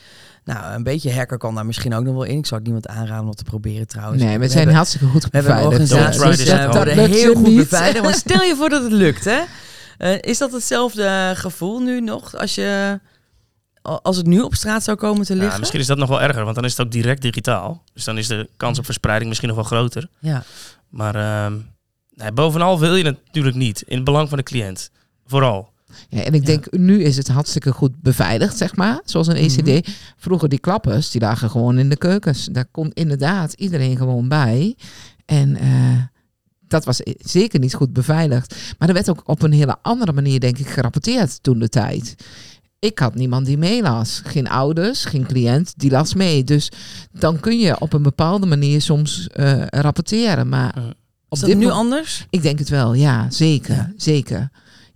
Nou, 0.48 0.74
een 0.74 0.84
beetje 0.84 1.14
hacker 1.14 1.38
kan 1.38 1.56
daar 1.56 1.66
misschien 1.66 1.94
ook 1.94 2.04
nog 2.04 2.14
wel 2.14 2.24
in. 2.24 2.38
Ik 2.38 2.46
zou 2.46 2.56
het 2.62 2.64
niemand 2.64 2.88
aanraden 2.88 3.20
om 3.20 3.26
dat 3.26 3.38
te 3.38 3.44
proberen 3.44 3.88
trouwens. 3.88 4.24
Nee, 4.24 4.38
we 4.40 4.46
zijn 4.46 4.58
hebben, 4.58 4.76
hartstikke 4.76 5.06
goed 5.08 5.24
we 5.24 5.30
hebben 5.32 5.52
een 5.52 5.70
beveiligd. 5.70 5.92
organisatie 5.94 6.22
Don't 6.22 6.36
try 6.36 6.46
die 6.46 6.56
this 6.56 6.66
uh, 6.66 6.72
worden 6.74 7.10
heel 7.10 7.34
goed 7.36 7.48
niet. 7.48 7.58
beveiligd. 7.58 8.04
Maar 8.04 8.14
stel 8.14 8.42
je 8.42 8.56
voor 8.56 8.70
dat 8.70 8.84
het 8.84 8.92
lukt, 8.92 9.26
hè? 9.26 9.40
Eh, 9.98 10.18
is 10.22 10.38
dat 10.38 10.52
hetzelfde 10.52 11.32
gevoel 11.36 11.80
nu 11.80 12.02
nog 12.02 12.36
als 12.38 12.56
je 12.56 13.00
als 13.82 14.18
het 14.18 14.26
nu 14.26 14.42
op 14.42 14.56
straat 14.56 14.84
zou 14.84 14.98
komen 14.98 15.26
te 15.26 15.34
Ja, 15.34 15.40
liggen? 15.40 15.60
misschien 15.60 15.80
is 15.80 15.88
dat 15.88 15.98
nog 15.98 16.10
wel 16.10 16.22
erger, 16.22 16.44
want 16.44 16.56
dan 16.56 16.66
is 16.66 16.78
het 16.78 16.86
ook 16.86 16.92
direct 16.92 17.22
digitaal. 17.22 17.84
Dus 17.94 18.04
dan 18.04 18.18
is 18.18 18.28
de 18.28 18.50
kans 18.58 18.80
op 18.80 18.86
verspreiding 18.86 19.28
misschien 19.28 19.50
nog 19.50 19.58
wel 19.58 19.66
groter. 19.68 20.08
Ja. 20.20 20.44
Maar 20.90 21.16
ehm, 21.16 21.58
nee, 22.14 22.32
bovenal 22.32 22.80
wil 22.80 22.96
je 22.96 23.06
het 23.06 23.18
natuurlijk 23.26 23.56
niet. 23.56 23.82
In 23.82 23.96
het 23.96 24.06
belang 24.06 24.30
van 24.30 24.38
de 24.38 24.44
cliënt. 24.44 24.92
Vooral. 25.26 25.70
Ja, 26.10 26.24
en 26.24 26.34
ik 26.34 26.46
denk, 26.46 26.72
nu 26.72 27.04
is 27.04 27.18
het 27.18 27.28
hartstikke 27.28 27.72
goed 27.72 28.02
beveiligd, 28.02 28.58
zeg 28.58 28.76
maar. 28.76 29.02
Zoals 29.06 29.28
een 29.28 29.36
ECD. 29.36 29.66
Mhm. 29.66 29.96
Vroeger 30.18 30.50
die 30.50 30.60
klappers, 30.60 31.12
die 31.12 31.22
lagen 31.22 31.50
gewoon 31.50 31.78
in 31.78 31.90
de 31.90 31.98
keukens. 31.98 32.46
Daar 32.52 32.66
komt 32.66 32.94
inderdaad 32.94 33.54
iedereen 33.54 33.98
gewoon 33.98 34.28
bij. 34.28 34.76
En 35.26 35.56
eh, 35.56 36.02
dat 36.68 36.86
was 36.86 37.02
zeker 37.18 37.60
niet 37.60 37.74
goed 37.74 37.94
beveiligd. 37.94 38.56
Maar 38.78 38.88
er 38.88 38.94
werd 38.94 39.10
ook 39.10 39.22
op 39.26 39.42
een 39.42 39.52
hele 39.52 39.78
andere 39.82 40.14
manier, 40.14 40.40
denk 40.40 40.58
ik, 40.58 40.68
gerapporteerd 40.68 41.44
toen 41.44 41.60
de 41.60 41.70
tijd. 41.70 42.16
Ik 42.80 43.00
had 43.00 43.16
niemand 43.16 43.46
die 43.46 43.58
meelas. 43.58 44.22
Geen 44.26 44.48
ouders, 44.48 45.06
geen 45.06 45.26
cliënt, 45.26 45.74
die 45.78 45.92
las 45.92 46.14
mee. 46.14 46.44
Dus 46.44 46.72
dan 47.12 47.40
kun 47.40 47.60
je 47.60 47.80
op 47.80 47.94
een 47.94 48.02
bepaalde 48.04 48.46
manier 48.46 48.82
soms 48.82 49.28
eh, 49.28 49.66
rapporteren. 49.66 50.50
Maar 50.50 50.76
op 50.78 50.94
Is 51.30 51.40
dat 51.40 51.50
dit 51.50 51.58
nu 51.58 51.70
anders? 51.70 52.26
ik 52.30 52.42
denk 52.42 52.60
het 52.60 52.70
wel, 52.70 52.94
ja, 52.94 53.30
zeker. 53.30 53.76
Ja. 53.76 53.92
zeker. 53.98 54.50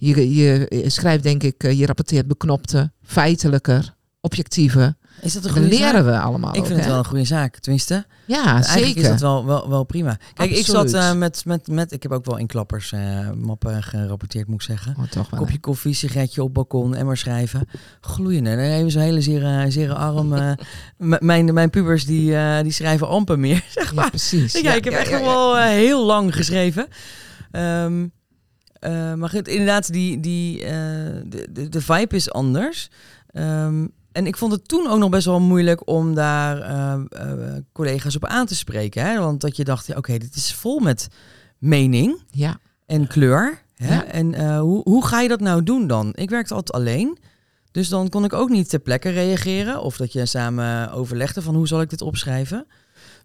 Je, 0.08 0.30
je 0.70 0.90
schrijft 0.90 1.24
denk 1.24 1.44
ik, 1.44 1.64
eh, 1.64 1.80
je 1.80 1.86
rapporteert 1.86 2.28
beknopte, 2.28 2.92
feitelijker, 3.04 3.96
objectiever. 4.22 4.96
Is 5.22 5.34
dat 5.34 5.46
een 5.46 5.52
goede 5.52 5.68
leren 5.68 5.92
zaak? 5.92 6.04
we 6.04 6.20
allemaal. 6.20 6.54
Ik 6.54 6.60
ook, 6.60 6.66
vind 6.66 6.80
het 6.80 6.88
wel 6.88 6.98
een 6.98 7.06
goede 7.06 7.26
zaak, 7.26 7.58
tenminste. 7.58 8.06
Ja, 8.26 8.46
Eigenlijk 8.46 8.86
zeker. 8.86 9.02
is 9.02 9.08
dat 9.08 9.20
wel, 9.20 9.46
wel, 9.46 9.70
wel 9.70 9.84
prima. 9.84 10.18
Kijk, 10.34 10.52
ik 10.52 10.66
zat 10.66 10.94
eh, 10.94 11.14
met, 11.14 11.46
met, 11.46 11.68
met... 11.68 11.92
Ik 11.92 12.04
heb 12.04 12.12
ook 12.12 12.26
wel 12.26 12.38
in 12.38 12.48
klappers 12.48 12.92
eh, 12.92 13.32
mappen 13.32 13.84
gerapporteerd, 13.84 14.48
moet 14.48 14.56
ik 14.56 14.62
zeggen. 14.62 14.96
Oh, 15.00 15.04
toch 15.04 15.30
wel. 15.30 15.40
Kopje 15.40 15.60
koffie, 15.60 15.94
sigaretje 15.94 16.44
op 16.44 16.54
balkon, 16.54 16.96
emmer 16.96 17.18
schrijven. 17.18 17.68
Gloeiende. 18.02 18.50
Dan 18.50 18.60
hebben 18.60 18.92
ze 18.92 19.00
hele 19.00 19.22
zere, 19.22 19.72
zere 19.72 19.94
arm. 19.94 20.58
mijn, 21.20 21.54
mijn 21.54 21.70
pubers 21.70 22.06
die, 22.06 22.36
die 22.64 22.72
schrijven 22.72 23.08
amper 23.08 23.40
meer. 23.40 23.66
Zeg 23.78 23.94
maar. 23.94 24.04
Ja, 24.04 24.10
precies. 24.10 24.62
Ja, 24.62 24.74
ik 24.74 24.84
heb 24.84 24.94
echt 24.94 25.12
nog 25.12 25.22
wel 25.22 25.58
heel 25.58 26.06
lang 26.06 26.36
geschreven. 26.36 26.88
Ehm, 27.52 28.06
eh, 28.82 29.14
maar 29.14 29.30
goed, 29.30 29.48
inderdaad, 29.48 29.94
die, 29.94 30.20
die, 30.20 30.64
eh, 30.64 30.72
de, 31.26 31.48
de, 31.52 31.70
de 31.70 31.82
vibe 31.82 32.16
is 32.16 32.32
anders. 32.32 32.90
Ehm, 33.28 33.88
en 34.12 34.26
ik 34.26 34.38
vond 34.38 34.52
het 34.52 34.68
toen 34.68 34.88
ook 34.88 35.00
nog 35.00 35.10
best 35.10 35.26
wel 35.26 35.40
moeilijk 35.40 35.88
om 35.88 36.16
daar 36.16 36.62
eh, 36.62 37.56
collega's 37.72 38.16
op 38.16 38.26
aan 38.26 38.46
te 38.46 38.56
spreken. 38.56 39.06
Hè? 39.06 39.20
Want 39.20 39.42
dat 39.42 39.56
je 39.56 39.64
dacht, 39.64 39.88
ja, 39.88 39.98
oké, 39.98 40.18
dit 40.18 40.36
is 40.36 40.54
vol 40.54 40.80
met 40.80 41.08
mening 41.58 42.22
Ja, 42.32 42.60
en 42.86 43.08
kleur. 43.08 43.62
Hè? 43.76 43.94
Ja. 43.94 44.06
En 44.06 44.58
hoe, 44.58 44.82
hoe 44.84 45.06
ga 45.06 45.22
je 45.22 45.28
dat 45.28 45.40
nou 45.40 45.64
doen 45.64 45.88
dan? 45.88 46.12
Ik 46.16 46.30
werkte 46.30 46.54
altijd 46.54 46.78
alleen. 46.78 47.18
Dus 47.72 47.90
dan 47.90 48.10
kon 48.10 48.24
ik 48.24 48.34
ook 48.34 48.50
niet 48.50 48.70
ter 48.70 48.80
plekke 48.80 49.10
reageren. 49.10 49.82
Of 49.82 49.98
dat 49.98 50.14
je 50.14 50.26
samen 50.26 50.92
overlegde 50.92 51.42
van 51.42 51.56
hoe 51.56 51.68
zal 51.68 51.82
ik 51.82 51.90
dit 51.90 52.02
opschrijven. 52.02 52.68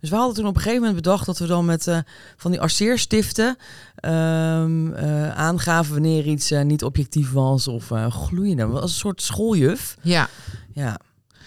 Dus 0.01 0.11
we 0.11 0.17
hadden 0.17 0.35
toen 0.35 0.47
op 0.47 0.55
een 0.55 0.61
gegeven 0.61 0.81
moment 0.81 1.03
bedacht 1.03 1.27
dat 1.27 1.39
we 1.39 1.47
dan 1.47 1.65
met 1.65 1.87
eh, 1.87 1.99
van 2.37 2.51
die 2.51 2.61
arceerstiften 2.61 3.57
ehm, 3.97 4.93
eh, 4.93 5.31
aangaven 5.31 5.93
wanneer 5.93 6.27
iets 6.27 6.51
eh, 6.51 6.63
niet 6.63 6.85
objectief 6.85 7.33
was 7.33 7.69
of 7.69 7.93
gloeiende. 8.09 8.65
Als 8.65 8.91
een 8.91 8.99
soort 8.99 9.23
schooljuf. 9.23 9.97
ja. 10.03 10.29
Ja. 10.73 10.99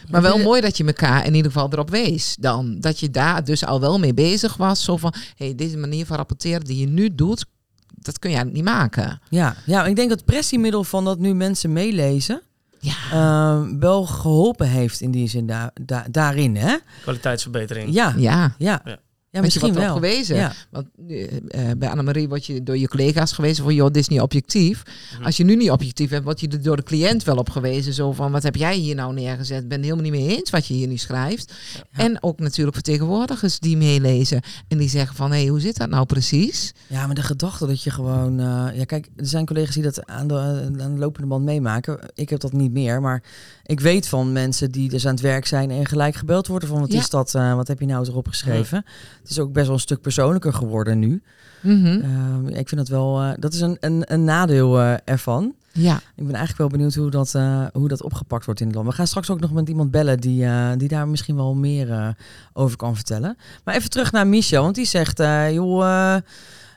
Maar 0.09 0.21
wel 0.21 0.37
mooi 0.37 0.61
dat 0.61 0.77
je 0.77 0.85
elkaar 0.85 1.25
in 1.25 1.33
ieder 1.33 1.51
geval 1.51 1.69
erop 1.71 1.89
wees. 1.89 2.35
Dan 2.39 2.79
dat 2.79 2.99
je 2.99 3.09
daar 3.09 3.43
dus 3.43 3.65
al 3.65 3.79
wel 3.79 3.99
mee 3.99 4.13
bezig 4.13 4.57
was. 4.57 4.83
Zo 4.83 4.97
van, 4.97 5.13
hey, 5.35 5.55
deze 5.55 5.77
manier 5.77 6.05
van 6.05 6.17
rapporteren 6.17 6.63
die 6.63 6.79
je 6.79 6.87
nu 6.87 7.15
doet, 7.15 7.45
dat 7.87 8.19
kun 8.19 8.29
je 8.29 8.35
eigenlijk 8.35 8.65
niet 8.65 8.75
maken. 8.75 9.21
Ja, 9.29 9.55
ja, 9.65 9.85
ik 9.85 9.95
denk 9.95 10.09
dat 10.09 10.17
het 10.17 10.27
pressiemiddel 10.27 10.83
van 10.83 11.05
dat 11.05 11.19
nu 11.19 11.33
mensen 11.33 11.73
meelezen 11.73 12.41
Ja, 12.79 12.93
ehm, 13.11 13.79
wel 13.79 14.05
geholpen 14.05 14.67
heeft 14.67 15.01
in 15.01 15.11
die 15.11 15.27
zin 15.27 15.47
daar 15.47 15.71
da- 15.81 16.05
daarin. 16.11 16.55
Hè? 16.55 16.75
Kwaliteitsverbetering. 17.01 17.93
Ja, 17.93 18.13
ja. 18.17 18.55
ja. 18.57 18.81
ja. 18.85 18.97
Ja, 19.31 19.41
misschien 19.41 19.61
wordt 19.61 19.79
wel. 19.85 19.93
gewezen. 19.93 20.35
Ja. 20.35 20.53
Want 20.69 20.87
eh, 21.07 21.37
eh, 21.47 21.77
bij 21.77 21.89
Annemarie 21.89 22.27
word 22.29 22.45
je 22.45 22.63
door 22.63 22.77
je 22.77 22.87
collega's 22.87 23.31
gewezen 23.31 23.63
van, 23.63 23.73
joh, 23.73 23.85
dit 23.87 23.95
is 23.95 24.07
niet 24.07 24.21
objectief. 24.21 24.83
Mhm. 25.13 25.23
Als 25.25 25.37
je 25.37 25.43
nu 25.43 25.55
niet 25.55 25.71
objectief 25.71 26.09
bent, 26.09 26.23
word 26.23 26.39
je 26.39 26.47
er 26.47 26.61
door 26.61 26.75
de 26.75 26.83
cliënt 26.83 27.23
wel 27.23 27.35
op 27.35 27.49
gewezen. 27.49 27.93
Zo 27.93 28.11
van, 28.11 28.31
wat 28.31 28.43
heb 28.43 28.55
jij 28.55 28.75
hier 28.75 28.95
nou 28.95 29.13
neergezet? 29.13 29.67
Ben 29.67 29.77
het 29.77 29.85
helemaal 29.89 30.11
niet 30.11 30.21
mee 30.21 30.37
eens 30.37 30.49
wat 30.49 30.65
je 30.67 30.73
hier 30.73 30.87
nu 30.87 30.97
schrijft. 30.97 31.53
Ja. 31.73 32.03
En 32.03 32.23
ook 32.23 32.39
natuurlijk 32.39 32.75
vertegenwoordigers 32.75 33.59
die 33.59 33.77
meelezen. 33.77 34.41
En 34.67 34.77
die 34.77 34.89
zeggen 34.89 35.15
van, 35.15 35.31
hé, 35.31 35.37
hey, 35.39 35.47
hoe 35.47 35.59
zit 35.59 35.77
dat 35.77 35.89
nou 35.89 36.05
precies? 36.05 36.73
Ja, 36.87 37.05
maar 37.05 37.15
de 37.15 37.23
gedachte 37.23 37.67
dat 37.67 37.83
je 37.83 37.89
gewoon... 37.91 38.39
eh, 38.39 38.67
ja, 38.73 38.85
kijk, 38.85 39.07
er 39.15 39.25
zijn 39.25 39.45
collega's 39.45 39.73
die 39.73 39.83
dat 39.83 40.05
aan 40.05 40.27
de, 40.27 40.35
aan 40.79 40.93
de 40.93 40.99
lopende 40.99 41.27
band 41.27 41.43
meemaken. 41.45 41.99
Ik 42.13 42.29
heb 42.29 42.39
dat 42.39 42.53
niet 42.53 42.71
meer, 42.71 43.01
maar 43.01 43.23
ik 43.69 43.79
weet 43.79 44.07
van 44.07 44.31
mensen 44.31 44.71
die 44.71 44.89
dus 44.89 45.05
aan 45.05 45.11
het 45.13 45.21
werk 45.21 45.45
zijn 45.45 45.71
en 45.71 45.85
gelijk 45.85 46.15
gebeld 46.15 46.47
worden 46.47 46.69
van 46.69 46.79
wat 46.79 46.91
Ja. 46.91 46.99
is 46.99 47.09
dat, 47.09 47.35
eh, 47.35 47.55
wat 47.55 47.67
heb 47.67 47.79
je 47.79 47.85
nou 47.85 48.07
erop 48.07 48.27
geschreven? 48.27 48.85
Het 49.21 49.29
is 49.29 49.39
ook 49.39 49.53
best 49.53 49.65
wel 49.65 49.75
een 49.75 49.81
stuk 49.81 50.01
persoonlijker 50.01 50.53
geworden 50.53 50.99
nu. 50.99 51.21
Mhm. 51.61 51.85
Ehm, 51.85 52.47
ik 52.47 52.67
vind 52.67 52.75
dat 52.81 52.87
wel, 52.87 53.21
eh, 53.21 53.31
dat 53.39 53.53
is 53.53 53.61
een, 53.61 53.77
een, 53.79 54.03
een 54.13 54.23
nadeel 54.23 54.79
eh, 54.79 54.93
ervan. 55.05 55.53
Ja, 55.71 55.95
Ik 55.95 56.25
ben 56.25 56.35
eigenlijk 56.35 56.57
wel 56.57 56.67
benieuwd 56.67 56.95
hoe 56.95 57.09
dat, 57.09 57.31
hoe 57.73 57.87
dat 57.87 58.03
opgepakt 58.03 58.45
wordt 58.45 58.59
in 58.59 58.67
het 58.67 58.75
land. 58.75 58.87
We 58.87 58.93
gaan 58.93 59.07
straks 59.07 59.29
ook 59.29 59.39
nog 59.39 59.51
met 59.51 59.69
iemand 59.69 59.91
bellen 59.91 60.19
die, 60.19 60.45
die 60.77 60.87
daar 60.87 61.07
misschien 61.07 61.35
wel 61.35 61.55
meer 61.55 62.15
over 62.53 62.77
kan 62.77 62.95
vertellen. 62.95 63.37
Maar 63.63 63.75
even 63.75 63.89
terug 63.89 64.11
naar 64.11 64.27
Michel, 64.27 64.63
want 64.63 64.75
die 64.75 64.85
zegt, 64.85 65.17
joh, 65.51 66.15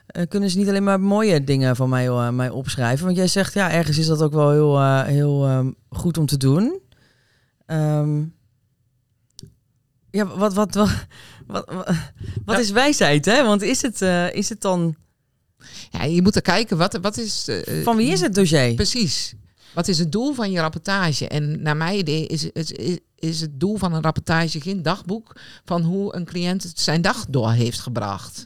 eh, 0.05 0.27
kunnen 0.27 0.49
ze 0.49 0.57
niet 0.57 0.67
alleen 0.67 0.83
maar 0.83 0.99
mooie 0.99 1.43
dingen 1.43 1.75
van 1.75 1.89
mij, 1.89 2.07
eh, 2.07 2.29
mij 2.29 2.49
opschrijven? 2.49 3.05
Want 3.05 3.17
jij 3.17 3.27
zegt, 3.27 3.53
ja, 3.53 3.71
ergens 3.71 3.97
is 3.97 4.05
dat 4.05 4.21
ook 4.21 4.33
wel 4.33 4.51
heel, 4.51 4.77
eh, 4.77 5.03
heel 5.03 5.45
ehm, 5.45 5.71
goed 5.89 6.17
om 6.17 6.25
te 6.25 6.37
doen. 6.37 6.79
Ehm, 7.65 8.23
ja, 10.11 10.25
wat, 10.25 10.53
wat, 10.53 10.73
wat, 10.73 10.89
wat, 11.47 11.65
wat, 12.45 12.55
Ja. 12.55 12.57
is 12.57 12.71
wijsheid, 12.71 13.25
hè? 13.25 13.43
Want 13.43 13.61
is 13.61 13.81
het, 13.81 14.01
is 14.35 14.49
het 14.49 14.61
dan... 14.61 14.95
ja 15.89 16.03
je 16.03 16.21
moet 16.21 16.35
er 16.35 16.41
kijken, 16.41 16.77
wat, 16.77 16.97
wat 17.01 17.17
is... 17.17 17.49
Van 17.83 17.95
wie 17.95 18.11
is 18.11 18.21
het 18.21 18.35
dossier? 18.35 18.73
Precies. 18.73 19.33
Wat 19.73 19.87
is 19.87 19.99
het 19.99 20.11
doel 20.11 20.33
van 20.33 20.51
je 20.51 20.59
rapportage? 20.59 21.27
En 21.27 21.61
naar 21.61 21.77
mijn 21.77 21.97
idee 21.97 22.27
is, 22.27 22.43
is, 22.51 22.71
is, 22.71 22.97
is 23.15 23.41
het 23.41 23.59
doel 23.59 23.77
van 23.77 23.93
een 23.93 24.01
rapportage 24.01 24.61
geen 24.61 24.81
dagboek 24.81 25.35
van 25.65 25.81
hoe 25.81 26.15
een 26.15 26.25
cliënt 26.25 26.71
zijn 26.75 27.01
dag 27.01 27.25
door 27.29 27.51
heeft 27.51 27.79
gebracht. 27.79 28.45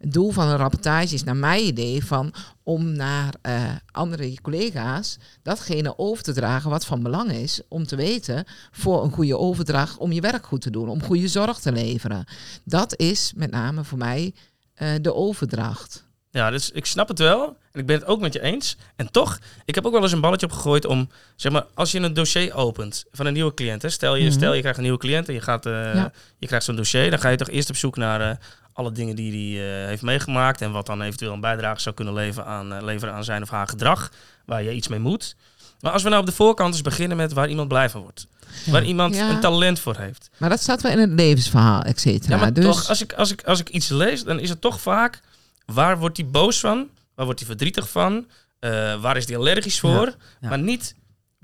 Het 0.00 0.12
doel 0.12 0.30
van 0.30 0.48
een 0.48 0.56
rapportage 0.56 1.14
is 1.14 1.24
naar 1.24 1.36
mijn 1.36 1.64
idee 1.64 2.04
van 2.04 2.34
om 2.62 2.92
naar 2.92 3.34
eh, 3.42 3.62
andere 3.92 4.40
collega's 4.42 5.18
datgene 5.42 5.98
over 5.98 6.22
te 6.24 6.32
dragen 6.32 6.70
wat 6.70 6.86
van 6.86 7.02
belang 7.02 7.30
is 7.32 7.60
om 7.68 7.86
te 7.86 7.96
weten 7.96 8.44
voor 8.70 9.04
een 9.04 9.12
goede 9.12 9.38
overdracht 9.38 9.96
om 9.98 10.12
je 10.12 10.20
werk 10.20 10.46
goed 10.46 10.60
te 10.60 10.70
doen, 10.70 10.88
om 10.88 11.02
goede 11.02 11.28
zorg 11.28 11.58
te 11.58 11.72
leveren. 11.72 12.24
Dat 12.64 12.98
is 12.98 13.32
met 13.36 13.50
name 13.50 13.84
voor 13.84 13.98
mij 13.98 14.34
eh, 14.74 14.88
de 15.00 15.14
overdracht. 15.14 16.04
Ja, 16.30 16.50
dus 16.50 16.70
ik 16.70 16.86
snap 16.86 17.08
het 17.08 17.18
wel. 17.18 17.56
En 17.72 17.80
ik 17.80 17.86
ben 17.86 17.98
het 17.98 18.06
ook 18.06 18.20
met 18.20 18.32
je 18.32 18.40
eens. 18.42 18.76
En 18.96 19.10
toch, 19.10 19.38
ik 19.64 19.74
heb 19.74 19.86
ook 19.86 19.92
wel 19.92 20.02
eens 20.02 20.12
een 20.12 20.20
balletje 20.20 20.46
opgegooid 20.46 20.84
om, 20.86 21.08
zeg 21.36 21.52
maar, 21.52 21.66
als 21.74 21.92
je 21.92 22.00
een 22.00 22.14
dossier 22.14 22.54
opent 22.54 23.04
van 23.12 23.26
een 23.26 23.32
nieuwe 23.32 23.54
cliënt. 23.54 23.82
Hè, 23.82 23.88
stel, 23.88 24.14
je, 24.16 24.24
Mhm. 24.24 24.32
stel 24.32 24.52
je 24.54 24.58
krijgt 24.60 24.78
een 24.78 24.84
nieuwe 24.84 24.98
cliënt 24.98 25.28
en 25.28 25.34
je, 25.34 25.40
gaat, 25.40 25.66
eh, 25.66 25.72
Ja. 25.94 26.12
je 26.38 26.46
krijgt 26.46 26.64
zo'n 26.64 26.76
dossier. 26.76 27.10
Dan 27.10 27.18
ga 27.18 27.28
je 27.28 27.36
toch 27.36 27.48
eerst 27.48 27.68
op 27.70 27.76
zoek 27.76 27.96
naar 27.96 28.38
alle 28.76 28.92
dingen 28.92 29.16
die 29.16 29.56
hij 29.58 29.80
eh, 29.82 29.86
heeft 29.86 30.02
meegemaakt. 30.02 30.60
En 30.60 30.72
wat 30.72 30.86
dan 30.86 31.02
eventueel 31.02 31.32
een 31.32 31.40
bijdrage 31.40 31.80
zou 31.80 31.94
kunnen 31.94 32.14
leveren 32.14 32.48
aan, 32.48 32.72
eh, 32.72 32.82
leveren 32.82 33.14
aan 33.14 33.24
zijn 33.24 33.42
of 33.42 33.50
haar 33.50 33.68
gedrag. 33.68 34.10
Waar 34.46 34.62
je 34.62 34.74
iets 34.74 34.88
mee 34.88 34.98
moet. 34.98 35.36
Maar 35.80 35.92
als 35.92 36.02
we 36.02 36.08
nou 36.08 36.20
op 36.20 36.26
de 36.26 36.32
voorkant 36.34 36.72
eens 36.72 36.82
beginnen 36.82 37.16
met 37.16 37.32
waar 37.32 37.48
iemand 37.48 37.68
blij 37.68 37.90
van 37.90 38.00
wordt. 38.00 38.26
Waar 38.66 38.84
iemand 38.84 39.14
Ja. 39.14 39.30
een 39.30 39.40
talent 39.40 39.78
voor 39.80 39.96
heeft. 39.96 40.30
Maar 40.36 40.48
dat 40.48 40.60
staat 40.60 40.82
wel 40.82 40.92
in 40.92 40.98
het 40.98 41.10
levensverhaal, 41.10 41.82
et 41.82 42.00
cetera. 42.00 42.34
Ja, 42.34 42.40
maar 42.40 42.52
dus 42.52 42.64
toch, 42.64 42.88
als 42.88 43.02
ik, 43.02 43.12
als, 43.12 43.30
ik, 43.32 43.42
als 43.42 43.60
ik 43.60 43.68
iets 43.68 43.88
lees, 43.88 44.24
dan 44.24 44.38
is 44.40 44.48
het 44.48 44.60
toch 44.60 44.80
vaak... 44.80 45.20
Waar 45.66 45.98
wordt 45.98 46.16
hij 46.16 46.26
boos 46.26 46.60
van? 46.60 46.88
Waar 47.14 47.24
wordt 47.24 47.40
hij 47.40 47.48
verdrietig 47.48 47.88
van? 47.90 48.26
Eh, 48.58 49.00
waar 49.00 49.16
is 49.16 49.26
hij 49.26 49.36
allergisch 49.36 49.80
voor? 49.80 50.14
ja. 50.40 50.48
Maar 50.48 50.58
niet, 50.58 50.94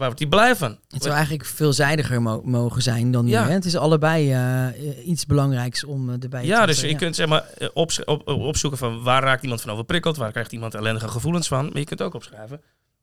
waar 0.02 0.10
wordt 0.18 0.18
hij 0.18 0.28
blij 0.28 0.56
van? 0.56 0.78
Het 0.88 1.02
zou 1.02 1.14
eigenlijk 1.14 1.44
veelzijdiger 1.44 2.22
mo- 2.22 2.42
mogen 2.44 2.82
zijn 2.82 3.10
dan 3.10 3.24
nu. 3.24 3.30
Ja. 3.30 3.44
Hè? 3.46 3.52
Het 3.52 3.64
is 3.64 3.76
allebei 3.76 4.32
eh, 4.32 5.06
iets 5.08 5.26
belangrijks 5.26 5.84
om 5.84 6.08
eh, 6.08 6.22
erbij 6.22 6.44
Ja, 6.44 6.60
te 6.60 6.66
dus 6.66 6.74
zetten, 6.74 6.92
je 6.92 7.04
kunt 7.04 7.16
zeg 7.16 7.26
maar 7.26 7.44
eh, 7.58 7.68
op, 7.74 7.90
op- 8.04 8.28
opzoeken 8.28 8.78
van 8.78 9.02
waar 9.02 9.22
raakt 9.22 9.42
iemand 9.42 9.60
van 9.60 9.70
overprikkeld? 9.70 10.16
Waar 10.16 10.30
krijgt 10.32 10.52
iemand 10.52 10.74
ellendige 10.74 11.08
gevoelens 11.08 11.48
van? 11.48 11.64
Maar 11.64 11.78
je 11.78 11.84
kunt 11.84 12.02
ook 12.02 12.14
opschrijven. 12.14 12.60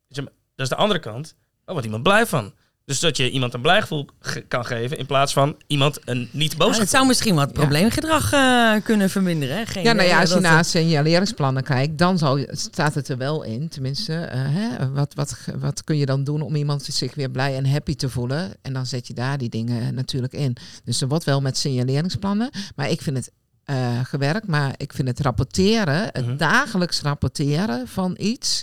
Zeg 0.08 0.24
maar, 0.24 0.32
dat 0.54 0.66
is 0.66 0.68
de 0.68 0.76
andere 0.82 1.00
kant. 1.00 1.34
Waar 1.64 1.74
wordt 1.74 1.84
iemand 1.84 2.02
blij 2.02 2.26
van? 2.26 2.52
Dus 2.90 3.00
dat 3.00 3.16
je 3.16 3.30
iemand 3.30 3.54
een 3.54 3.60
blij 3.60 3.80
gevoel 3.80 4.06
ge- 4.20 4.40
kan 4.40 4.64
geven 4.64 4.98
in 4.98 5.06
plaats 5.06 5.32
van 5.32 5.56
iemand 5.66 5.98
een 6.04 6.28
niet 6.32 6.56
boos 6.56 6.74
Ja, 6.74 6.80
het 6.80 6.90
zou 6.90 7.06
misschien 7.06 7.34
wat 7.34 7.52
probleemgedrag 7.52 8.32
eh, 8.32 8.72
kunnen 8.84 9.10
verminderen. 9.10 9.56
Hè? 9.56 9.66
Geen, 9.66 9.82
Ja, 9.82 9.92
nou 9.92 10.08
ja, 10.08 10.14
eh, 10.14 10.20
als 10.20 10.32
je 10.32 10.40
naar 10.40 10.56
het- 10.56 10.66
signaleringsplannen 10.66 11.62
kijkt, 11.62 11.98
dan 11.98 12.18
zou, 12.18 12.46
staat 12.50 12.94
het 12.94 13.08
er 13.08 13.16
wel 13.16 13.42
in. 13.42 13.68
Tenminste, 13.68 14.14
eh, 14.14 14.40
hè, 14.44 14.90
wat, 14.92 15.14
wat, 15.14 15.36
wat 15.58 15.84
kun 15.84 15.96
je 15.96 16.06
dan 16.06 16.24
doen 16.24 16.40
om 16.42 16.54
iemand 16.54 16.82
zich 16.84 17.14
weer 17.14 17.30
blij 17.30 17.56
en 17.56 17.66
happy 17.70 17.94
te 17.94 18.08
voelen? 18.08 18.52
En 18.62 18.72
dan 18.72 18.86
zet 18.86 19.06
je 19.06 19.14
daar 19.14 19.38
die 19.38 19.48
dingen 19.48 19.94
natuurlijk 19.94 20.32
in. 20.32 20.56
Dus 20.84 21.00
er 21.00 21.08
wordt 21.08 21.24
wel 21.24 21.40
met 21.40 21.58
signaleringsplannen. 21.58 22.50
Maar 22.76 22.90
ik 22.90 23.02
vind 23.02 23.16
het 23.16 23.30
eh, 23.64 24.00
gewerkt, 24.04 24.46
maar 24.46 24.74
ik 24.76 24.92
vind 24.92 25.08
het 25.08 25.20
rapporteren, 25.20 26.02
het 26.12 26.26
Mhm. 26.26 26.36
dagelijks 26.36 27.00
rapporteren 27.00 27.88
van 27.88 28.14
iets, 28.18 28.62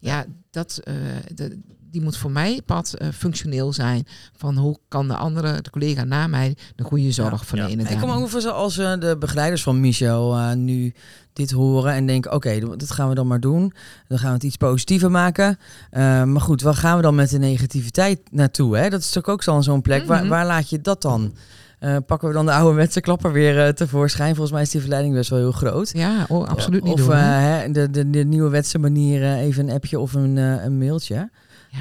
ja, 0.00 0.24
dat, 0.50 0.80
eh, 0.84 0.94
de- 1.34 1.58
die 1.96 2.04
moet 2.04 2.16
voor 2.16 2.30
mij 2.30 2.60
pad 2.66 2.92
eh, 2.94 3.08
functioneel 3.14 3.72
zijn. 3.72 4.06
Van 4.36 4.56
hoe 4.56 4.78
kan 4.88 5.08
de 5.08 5.16
andere, 5.16 5.60
de 5.62 5.70
collega 5.70 6.04
na 6.04 6.26
mij, 6.26 6.56
de 6.74 6.84
goede 6.84 7.12
zorg 7.12 7.46
verlenen. 7.46 7.90
Ik 7.90 7.98
kom 7.98 8.10
ook 8.10 8.28
voor 8.28 8.50
als 8.50 8.78
eh, 8.78 8.92
de 8.98 9.16
begeleiders 9.18 9.62
van 9.62 9.80
Michel 9.80 10.34
eh, 10.36 10.52
nu 10.52 10.94
dit 11.32 11.50
horen 11.50 11.92
en 11.92 12.06
denken, 12.06 12.32
oké, 12.32 12.58
dat 12.76 12.90
gaan 12.90 13.08
we 13.08 13.14
dan 13.14 13.26
maar 13.26 13.40
doen. 13.40 13.72
Dan 14.08 14.18
gaan 14.18 14.28
we 14.28 14.34
het 14.34 14.42
iets 14.44 14.56
positiever 14.56 15.10
maken. 15.10 15.58
Eh, 15.90 16.22
maar 16.24 16.40
goed, 16.40 16.62
waar 16.62 16.74
gaan 16.74 16.96
we 16.96 17.02
dan 17.02 17.14
met 17.14 17.30
de 17.30 17.38
negativiteit 17.38 18.20
naartoe? 18.30 18.76
Hè? 18.76 18.88
Dat 18.88 19.00
is 19.00 19.10
toch 19.10 19.26
ook 19.26 19.42
zo 19.42 19.60
zo'n 19.60 19.82
plek. 19.82 20.06
waar, 20.06 20.20
Mhm. 20.20 20.28
waar 20.28 20.46
laat 20.46 20.70
je 20.70 20.80
dat 20.80 21.02
dan? 21.02 21.34
Eh, 21.78 21.96
pakken 22.06 22.28
we 22.28 22.34
dan 22.34 22.46
de 22.46 22.52
ouderwetse 22.52 23.00
klapper 23.00 23.32
weer 23.32 23.64
eh, 23.64 23.68
tevoorschijn? 23.72 24.30
Volgens 24.30 24.52
mij 24.52 24.62
is 24.62 24.70
die 24.70 24.80
verleiding 24.80 25.14
best 25.14 25.30
wel 25.30 25.38
heel 25.38 25.52
groot. 25.52 25.90
Ja, 25.94 26.24
oh, 26.28 26.46
absoluut 26.48 26.82
niet 26.84 26.92
Of 26.92 27.00
doen. 27.06 27.72
de, 27.72 27.88
de, 27.90 28.10
de 28.10 28.24
nieuwe 28.24 28.50
wetse 28.50 28.78
manier, 28.78 29.22
eh, 29.22 29.40
even 29.40 29.68
een 29.68 29.74
appje 29.74 29.98
of 29.98 30.12
een, 30.14 30.38
eh, 30.38 30.64
een 30.64 30.78
mailtje. 30.78 31.30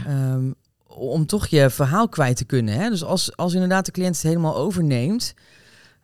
Ehm, 0.06 0.51
om 0.88 1.25
toch 1.25 1.48
je 1.48 1.70
verhaal 1.70 2.10
kwijt 2.10 2.38
te 2.38 2.46
kunnen. 2.46 2.74
Hè? 2.74 2.89
Dus 2.89 3.04
als, 3.04 3.38
als 3.38 3.54
inderdaad 3.54 3.86
de 3.86 3.92
cliënt 3.92 4.15
het 4.15 4.24
helemaal 4.24 4.56
overneemt, 4.56 5.34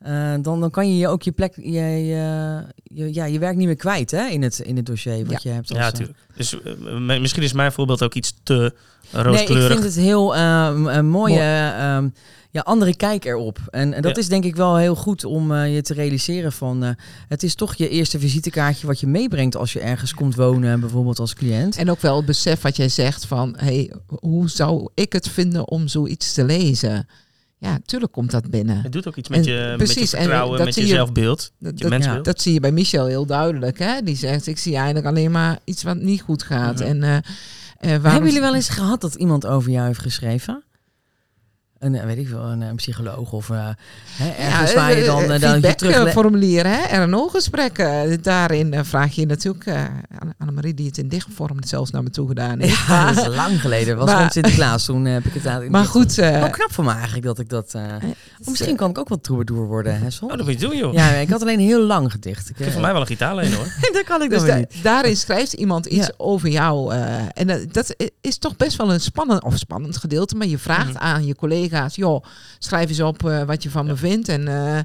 eh, 0.04 0.34
dan, 0.42 0.60
dan 0.60 0.70
kan 0.70 0.90
je 0.90 0.98
je 0.98 1.08
ook 1.08 1.24
je 1.24 1.32
plek, 1.32 1.54
je, 1.56 1.72
je, 1.72 2.64
je- 2.84 3.14
ja, 3.14 3.26
je 3.26 3.40
werk 3.40 3.56
niet 3.56 3.68
meer 3.68 3.76
kwijt 3.76 4.12
hè? 4.12 4.26
In, 4.28 4.42
het, 4.42 4.60
in 4.60 4.76
het 4.76 4.86
dossier 4.86 5.26
wat 5.26 5.44
je 5.44 5.50
hebt. 5.50 5.70
als, 5.70 5.78
Ja, 5.80 5.84
natuurlijk. 5.86 6.18
Dus 6.36 6.62
eh, 6.62 7.20
misschien 7.20 7.44
is 7.44 7.54
mijn 7.54 7.72
voorbeeld 7.72 8.04
ook 8.04 8.14
iets 8.14 8.34
te 8.44 8.74
Nee, 9.14 9.24
rooskleurig. 9.24 9.66
ik 9.66 9.72
vind 9.82 9.84
het 9.96 10.04
heel 10.04 10.36
ehm, 10.36 10.88
een 10.88 11.08
mooie, 11.08 11.34
Mooi. 11.36 11.72
ehm, 11.72 12.10
ja, 12.52 12.62
andere 12.62 12.96
kijk 12.96 13.26
erop. 13.26 13.60
En, 13.70 13.94
en 13.94 14.02
dat 14.02 14.16
Ja. 14.16 14.22
is 14.22 14.28
denk 14.28 14.44
ik 14.44 14.56
wel 14.56 14.78
heel 14.78 14.96
goed 14.96 15.26
om 15.26 15.52
eh, 15.54 15.76
je 15.76 15.82
te 15.82 15.94
realiseren 15.94 16.52
van... 16.52 16.84
eh, 16.84 16.90
het 17.28 17.44
is 17.44 17.56
toch 17.56 17.76
je 17.76 17.90
eerste 17.90 18.20
visitekaartje 18.20 18.88
wat 18.88 19.00
je 19.00 19.08
meebrengt 19.08 19.56
als 19.56 19.74
je 19.74 19.80
ergens 19.80 20.14
komt 20.14 20.36
wonen, 20.36 20.80
bijvoorbeeld 20.80 21.20
als 21.20 21.34
cliënt. 21.34 21.78
En 21.78 21.90
ook 21.92 22.02
wel 22.02 22.16
het 22.18 22.26
besef 22.26 22.62
wat 22.62 22.76
jij 22.76 22.90
zegt 22.90 23.26
van, 23.26 23.56
hey, 23.58 23.94
hoe 24.08 24.50
zou 24.50 24.90
ik 24.94 25.14
het 25.14 25.30
vinden 25.30 25.68
om 25.70 25.88
zoiets 25.88 26.34
te 26.34 26.44
lezen? 26.44 27.08
Ja, 27.62 27.80
tuurlijk 27.86 28.12
komt 28.12 28.32
dat 28.32 28.50
binnen. 28.50 28.82
Het 28.82 28.92
doet 28.92 29.08
ook 29.08 29.16
iets 29.16 29.30
met 29.30 29.48
En 29.48 29.54
je, 29.54 29.76
met 29.78 29.94
je 29.94 30.00
en 30.00 30.08
vertrouwen, 30.08 30.58
dat 30.58 30.66
met 30.66 30.76
je 30.76 30.82
zie 30.82 30.90
je- 30.90 30.96
zelfbeeld. 30.96 31.52
Dat, 31.60 31.72
je 31.78 31.82
dat, 31.82 31.90
mensbeeld. 31.90 32.26
dat 32.26 32.42
zie 32.42 32.54
je 32.54 32.60
bij 32.60 32.72
Michel 32.72 33.06
heel 33.06 33.26
duidelijk. 33.26 33.80
Hè? 33.80 34.02
Die 34.02 34.16
zegt, 34.16 34.48
ik 34.48 34.58
zie 34.58 34.76
eigenlijk 34.76 35.06
alleen 35.06 35.32
maar 35.32 35.60
iets 35.64 35.84
wat 35.84 35.98
niet 35.98 36.22
goed 36.22 36.44
gaat. 36.44 36.80
En, 36.80 37.04
eh, 37.04 37.16
eh, 37.16 37.24
waarom... 37.80 38.04
Hebben 38.04 38.26
jullie 38.26 38.42
wel 38.42 38.56
eens 38.56 38.70
gehad 38.70 39.02
dat 39.02 39.16
iemand 39.16 39.46
over 39.46 39.72
jou 39.72 39.88
heeft 39.88 40.00
geschreven? 40.00 40.64
Een, 41.82 41.96
eh, 41.96 42.04
weet 42.06 42.18
ik 42.18 42.28
wel, 42.28 42.44
een, 42.44 42.62
eh, 42.62 42.74
psycholoog 42.76 43.32
of 43.32 43.50
eh, 43.50 43.68
hè, 44.18 44.30
ergens 44.30 44.74
waar 44.74 44.98
je 44.98 45.06
dan, 45.06 45.28
dan 45.40 45.62
je 45.62 45.76
terug... 45.76 45.94
feedbackformulier, 45.94 46.66
hè? 46.68 47.04
RNO-gesprekken. 47.04 48.22
Daarin 48.22 48.86
vraag 48.86 49.16
je 49.16 49.26
natuurlijk... 49.26 49.66
eh 49.66 49.84
Anne- 50.20 50.34
Annemarie 50.38 50.74
die 50.74 50.86
het 50.88 50.98
in 50.98 51.08
dichtvorm 51.08 51.58
zelfs 51.64 51.92
naar 51.92 52.04
me 52.04 52.10
toe 52.10 52.28
gedaan 52.28 52.60
heeft. 52.62 52.88
Ja, 52.88 53.12
dat 53.14 53.28
is 53.30 53.36
lang 53.36 53.62
geleden. 53.62 53.98
was 53.98 54.06
Maar- 54.06 54.20
rond 54.20 54.32
Sinterklaas, 54.32 54.86
toen 54.86 55.06
heb 55.06 55.26
ik 55.26 55.34
het 55.34 55.48
aan. 55.48 55.70
Maar 55.72 55.86
goed... 55.86 56.18
eh, 56.18 56.40
Wel 56.40 56.50
knap 56.50 56.72
van 56.74 56.86
me 56.86 56.92
eigenlijk 56.92 57.24
dat 57.24 57.40
ik 57.40 57.50
dat... 57.50 57.76
misschien 58.46 58.76
kan 58.76 58.90
ik 58.90 58.98
ook 58.98 59.10
wel 59.10 59.22
troubadour 59.22 59.66
worden, 59.68 60.00
hè, 60.02 60.10
Sol? 60.10 60.30
Oh, 60.30 60.38
dat 60.38 60.46
moet 60.46 60.60
je 60.62 60.68
doen, 60.68 60.78
joh. 60.78 60.94
Ja, 60.94 61.10
ik 61.10 61.30
had 61.30 61.42
alleen 61.42 61.60
een 61.60 61.66
heel 61.66 61.84
lang 61.84 62.12
gedicht. 62.12 62.50
Ik, 62.50 62.58
Ik 62.60 62.64
heb 62.64 62.74
voor 62.74 62.82
mij 62.82 62.92
wel 62.92 63.02
een 63.02 63.08
gitaar 63.08 63.32
alleen, 63.32 63.54
hoor. 63.54 63.66
dat 63.94 64.04
kan 64.04 64.22
ik 64.22 64.30
Dus 64.30 64.38
dan 64.40 64.48
da- 64.48 64.54
weer 64.56 64.66
niet. 64.72 64.84
daarin 64.84 65.16
schrijft 65.18 65.54
iemand 65.54 65.86
iets 65.86 66.08
Ja. 66.08 66.14
over 66.18 66.50
jou. 66.50 66.94
eh, 66.94 67.16
en 67.34 67.68
dat 67.72 67.96
is 68.22 68.38
toch 68.38 68.56
best 68.56 68.78
wel 68.78 68.94
een 68.94 69.00
spannend, 69.02 69.44
of 69.44 69.58
spannend 69.58 69.98
gedeelte. 69.98 70.36
Maar 70.36 70.48
je 70.48 70.58
vraagt 70.58 70.94
Mhm. 70.94 70.98
aan 71.04 71.26
je 71.26 71.36
collega's, 71.36 71.70
joh, 71.96 72.24
schrijf 72.60 72.90
eens 72.90 73.02
op 73.02 73.26
eh, 73.26 73.44
wat 73.44 73.64
je 73.64 73.70
van 73.70 73.86
me 73.86 73.96
vindt. 73.96 74.28
En 74.28 74.48
eh, 74.48 74.80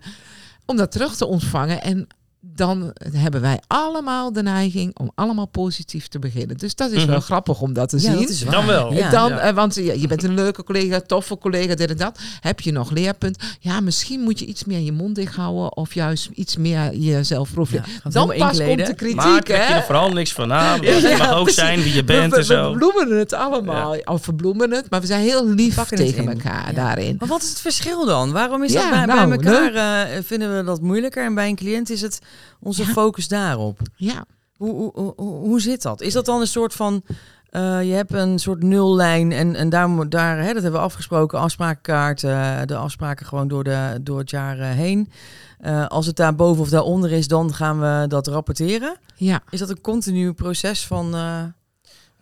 om 0.65 0.77
dat 0.77 0.93
terug 0.93 1.17
te 1.17 1.27
ontvangen. 1.27 1.83
En 1.83 2.07
dan 2.55 2.93
hebben 3.13 3.41
wij 3.41 3.61
allemaal 3.67 4.33
de 4.33 4.43
neiging 4.43 4.99
om 4.99 5.11
allemaal 5.15 5.47
positief 5.47 6.09
te 6.09 6.19
beginnen. 6.19 6.57
Dus 6.57 6.75
dat 6.75 6.91
is 6.91 6.99
Mhm. 7.03 7.11
wel 7.11 7.21
grappig 7.21 7.61
om 7.61 7.73
dat 7.73 7.89
te 7.89 7.97
Ja, 7.97 8.03
zien. 8.03 8.13
dat 8.21 8.29
is. 8.29 8.39
Dan 8.45 8.67
wel. 8.67 8.93
Ja. 8.93 9.11
dan, 9.11 9.29
ja. 9.29 9.39
eh, 9.39 9.55
want 9.55 9.75
ja, 9.75 9.93
je 9.93 10.07
bent 10.07 10.23
een 10.23 10.35
leuke 10.35 10.65
collega, 10.65 11.01
toffe 11.01 11.39
collega, 11.39 11.75
dit 11.75 11.91
en 11.91 11.97
dat. 11.97 12.19
Heb 12.41 12.61
je 12.61 12.73
nog 12.73 12.91
leerpunt? 12.91 13.39
Ja, 13.61 13.81
misschien 13.81 14.21
moet 14.21 14.39
je 14.39 14.45
iets 14.47 14.65
meer 14.65 14.81
je 14.81 14.93
mond 14.93 15.15
dicht 15.15 15.35
houden 15.35 15.77
of 15.77 15.95
juist 15.95 16.29
iets 16.35 16.57
meer 16.57 16.95
jezelf 16.97 17.49
Ja, 17.49 17.55
profileren. 17.55 17.91
dan 18.09 18.27
pas 18.39 18.59
komt 18.59 18.87
de 18.87 18.95
kritiek, 18.95 19.15
maar 19.17 19.43
trek 19.43 19.57
je 19.69 19.75
er 19.75 19.83
vooral 19.83 20.13
niks 20.13 20.33
van 20.33 20.53
aan. 20.53 20.85
Het 20.85 21.19
mag 21.19 21.33
ook 21.33 21.43
precies. 21.43 21.61
zijn 21.61 21.83
wie 21.83 21.93
je 21.95 21.99
We- 22.01 22.05
bent 22.05 22.31
we, 22.33 22.39
en 22.39 22.45
zo. 22.45 22.71
we 22.73 22.79
bloemen 22.79 23.19
het 23.19 23.33
allemaal. 23.33 23.97
Of 24.05 24.23
verbloemen 24.23 24.71
het, 24.73 24.91
maar 24.91 25.01
we 25.01 25.07
zijn 25.07 25.23
heel 25.23 25.49
lief 25.49 25.75
tegen 25.85 26.29
elkaar 26.29 26.67
Ja. 26.67 26.73
daarin. 26.73 27.17
Maar 27.19 27.29
wat 27.29 27.43
is 27.43 27.49
het 27.49 27.61
verschil 27.61 28.05
dan? 28.07 28.33
Waarom 28.33 28.63
is 28.63 28.73
Ja, 28.73 28.81
dat 28.81 28.91
bij, 28.91 29.05
nou, 29.17 29.37
bij 29.37 29.53
elkaar? 29.53 29.75
eh, 30.11 30.23
vinden 30.25 30.57
we 30.57 30.65
dat 30.65 30.81
moeilijker 30.81 31.25
en 31.25 31.35
bij 31.35 31.49
een 31.49 31.57
cliënt 31.57 31.91
is 31.91 32.01
het 32.01 32.19
onze 32.61 32.83
Ja. 32.85 32.89
focus 32.89 33.29
daarop? 33.29 33.79
Ja, 33.97 34.25
Hoe, 34.57 34.71
hoe, 34.95 35.13
hoe, 35.17 35.35
hoe 35.39 35.61
zit 35.61 35.83
dat? 35.83 36.01
Is 36.01 36.13
dat 36.13 36.25
dan 36.27 36.41
een 36.41 36.47
soort 36.47 36.75
van... 36.75 37.03
eh, 37.51 37.83
je 37.85 37.93
hebt 37.93 38.13
een 38.13 38.39
soort 38.39 38.63
nullijn 38.63 39.33
en, 39.33 39.55
en 39.55 39.69
daar, 39.69 40.09
daar 40.09 40.37
hè, 40.39 40.53
dat 40.53 40.63
hebben 40.63 40.81
we 40.81 40.87
afgesproken, 40.87 41.39
afsprakenkaart, 41.39 42.25
eh, 42.25 42.61
de 42.65 42.77
afspraken 42.77 43.27
gewoon 43.27 43.49
door, 43.49 43.65
de, 43.65 43.99
door 44.03 44.19
het 44.19 44.31
jaar 44.31 44.59
eh, 44.59 44.71
heen. 44.71 45.11
Eh, 45.59 45.87
als 45.87 46.07
het 46.07 46.17
daar 46.17 46.35
boven 46.35 46.63
of 46.63 46.69
daaronder 46.69 47.13
is, 47.13 47.29
dan 47.29 47.55
gaan 47.55 47.81
we 47.81 48.05
dat 48.09 48.27
rapporteren. 48.27 48.97
ja. 49.17 49.41
Is 49.51 49.59
dat 49.59 49.71
een 49.71 49.81
continu 49.81 50.33
proces 50.33 50.87
van... 50.87 51.15
eh, 51.15 51.43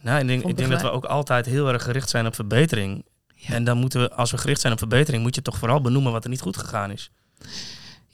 Nou, 0.01 0.21
ik 0.21 0.27
denk, 0.27 0.41
Van 0.41 0.51
ik 0.51 0.57
denk 0.57 0.71
dat 0.71 0.81
we 0.83 0.91
ook 0.91 1.05
altijd 1.05 1.47
heel 1.47 1.69
erg 1.69 1.83
gericht 1.83 2.11
zijn 2.11 2.27
op 2.27 2.35
verbetering. 2.35 3.05
Ja. 3.35 3.55
En 3.55 3.65
dan 3.65 3.79
moeten 3.79 4.01
we, 4.01 4.13
als 4.13 4.31
we 4.31 4.39
gericht 4.39 4.61
zijn 4.61 4.73
op 4.73 4.79
verbetering, 4.79 5.23
moet 5.23 5.35
je 5.35 5.43
toch 5.43 5.59
vooral 5.59 5.81
benoemen 5.81 6.13
wat 6.13 6.25
er 6.25 6.31
niet 6.31 6.41
goed 6.41 6.57
gegaan 6.57 6.91
is. 6.91 7.11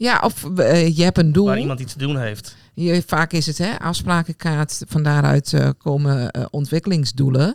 Ja, 0.00 0.21
of 0.25 0.57
eh, 0.57 0.97
je 0.97 1.02
hebt 1.02 1.19
een 1.19 1.33
doel. 1.33 1.47
Waar 1.47 1.59
iemand 1.59 1.80
iets 1.80 1.92
te 1.92 1.99
doen 1.99 2.19
heeft. 2.19 2.57
Je, 2.75 3.02
vaak 3.07 3.33
is 3.33 3.47
het 3.47 3.59
hè, 3.59 3.78
afsprakenkaart, 3.78 4.83
van 4.88 5.02
daaruit 5.02 5.52
eh, 5.52 5.69
komen 5.78 6.30
eh, 6.30 6.45
ontwikkelingsdoelen. 6.50 7.54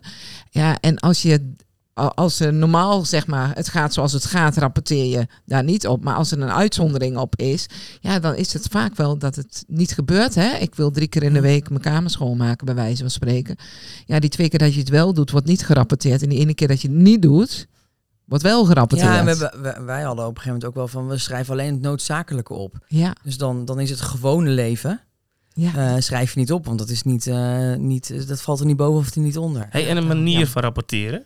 Ja, 0.49 0.77
en 0.79 0.99
als 0.99 1.21
je 1.21 1.53
als 1.93 2.39
er 2.39 2.53
normaal 2.53 3.05
zeg 3.05 3.27
maar 3.27 3.55
het 3.55 3.69
gaat 3.69 3.93
zoals 3.93 4.13
het 4.13 4.25
gaat, 4.25 4.57
rapporteer 4.57 5.05
je 5.05 5.27
daar 5.45 5.63
niet 5.63 5.87
op. 5.87 6.03
Maar 6.03 6.15
als 6.15 6.31
er 6.31 6.41
een 6.41 6.51
uitzondering 6.51 7.17
op 7.17 7.35
is, 7.35 7.67
ja, 7.99 8.19
dan 8.19 8.35
is 8.35 8.53
het 8.53 8.67
vaak 8.71 8.95
wel 8.95 9.17
dat 9.17 9.35
het 9.35 9.63
niet 9.67 9.91
gebeurt. 9.91 10.35
Hè? 10.35 10.57
Ik 10.57 10.75
wil 10.75 10.91
drie 10.91 11.07
keer 11.07 11.23
in 11.23 11.33
de 11.33 11.41
week 11.41 11.69
mijn 11.69 11.81
kamer 11.81 12.09
schoonmaken, 12.09 12.65
bij 12.65 12.75
wijze 12.75 13.01
van 13.01 13.09
spreken. 13.09 13.55
Ja, 14.05 14.19
die 14.19 14.29
twee 14.29 14.49
keer 14.49 14.59
dat 14.59 14.73
je 14.73 14.79
het 14.79 14.89
wel 14.89 15.13
doet, 15.13 15.31
wordt 15.31 15.47
niet 15.47 15.65
gerapporteerd. 15.65 16.21
En 16.21 16.29
die 16.29 16.39
ene 16.39 16.53
keer 16.53 16.67
dat 16.67 16.81
je 16.81 16.87
het 16.87 16.97
niet 16.97 17.21
doet, 17.21 17.67
wordt 18.25 18.43
wel 18.43 18.65
gerapporteerd. 18.65 19.09
ja, 19.13 19.23
we 19.23 19.29
hebben, 19.29 19.61
we- 19.61 19.83
wij 19.85 20.01
hadden 20.01 20.25
op 20.25 20.35
een 20.35 20.41
gegeven 20.41 20.51
moment 20.53 20.65
ook 20.65 20.75
wel 20.75 20.87
van... 20.87 21.07
we 21.07 21.17
schrijven 21.17 21.53
alleen 21.53 21.71
het 21.73 21.81
noodzakelijke 21.81 22.53
op. 22.53 22.75
ja. 22.87 23.15
Dus 23.23 23.37
dan, 23.37 23.65
dan 23.65 23.79
is 23.79 23.89
het 23.89 24.01
gewone 24.01 24.49
leven. 24.49 25.01
Ja. 25.53 25.73
eh, 25.95 26.01
schrijf 26.01 26.33
je 26.33 26.39
niet 26.39 26.51
op, 26.51 26.65
want 26.65 26.79
dat, 26.79 26.89
is 26.89 27.03
niet, 27.03 27.27
eh, 27.27 27.73
niet, 27.75 28.27
dat 28.27 28.41
valt 28.41 28.59
er 28.59 28.65
niet 28.65 28.77
boven 28.77 28.99
of 28.99 29.15
er 29.15 29.21
niet 29.21 29.37
onder. 29.37 29.67
Hey, 29.69 29.89
en 29.89 29.97
een 29.97 30.07
manier 30.07 30.39
Ja. 30.39 30.45
van 30.45 30.61
rapporteren. 30.61 31.23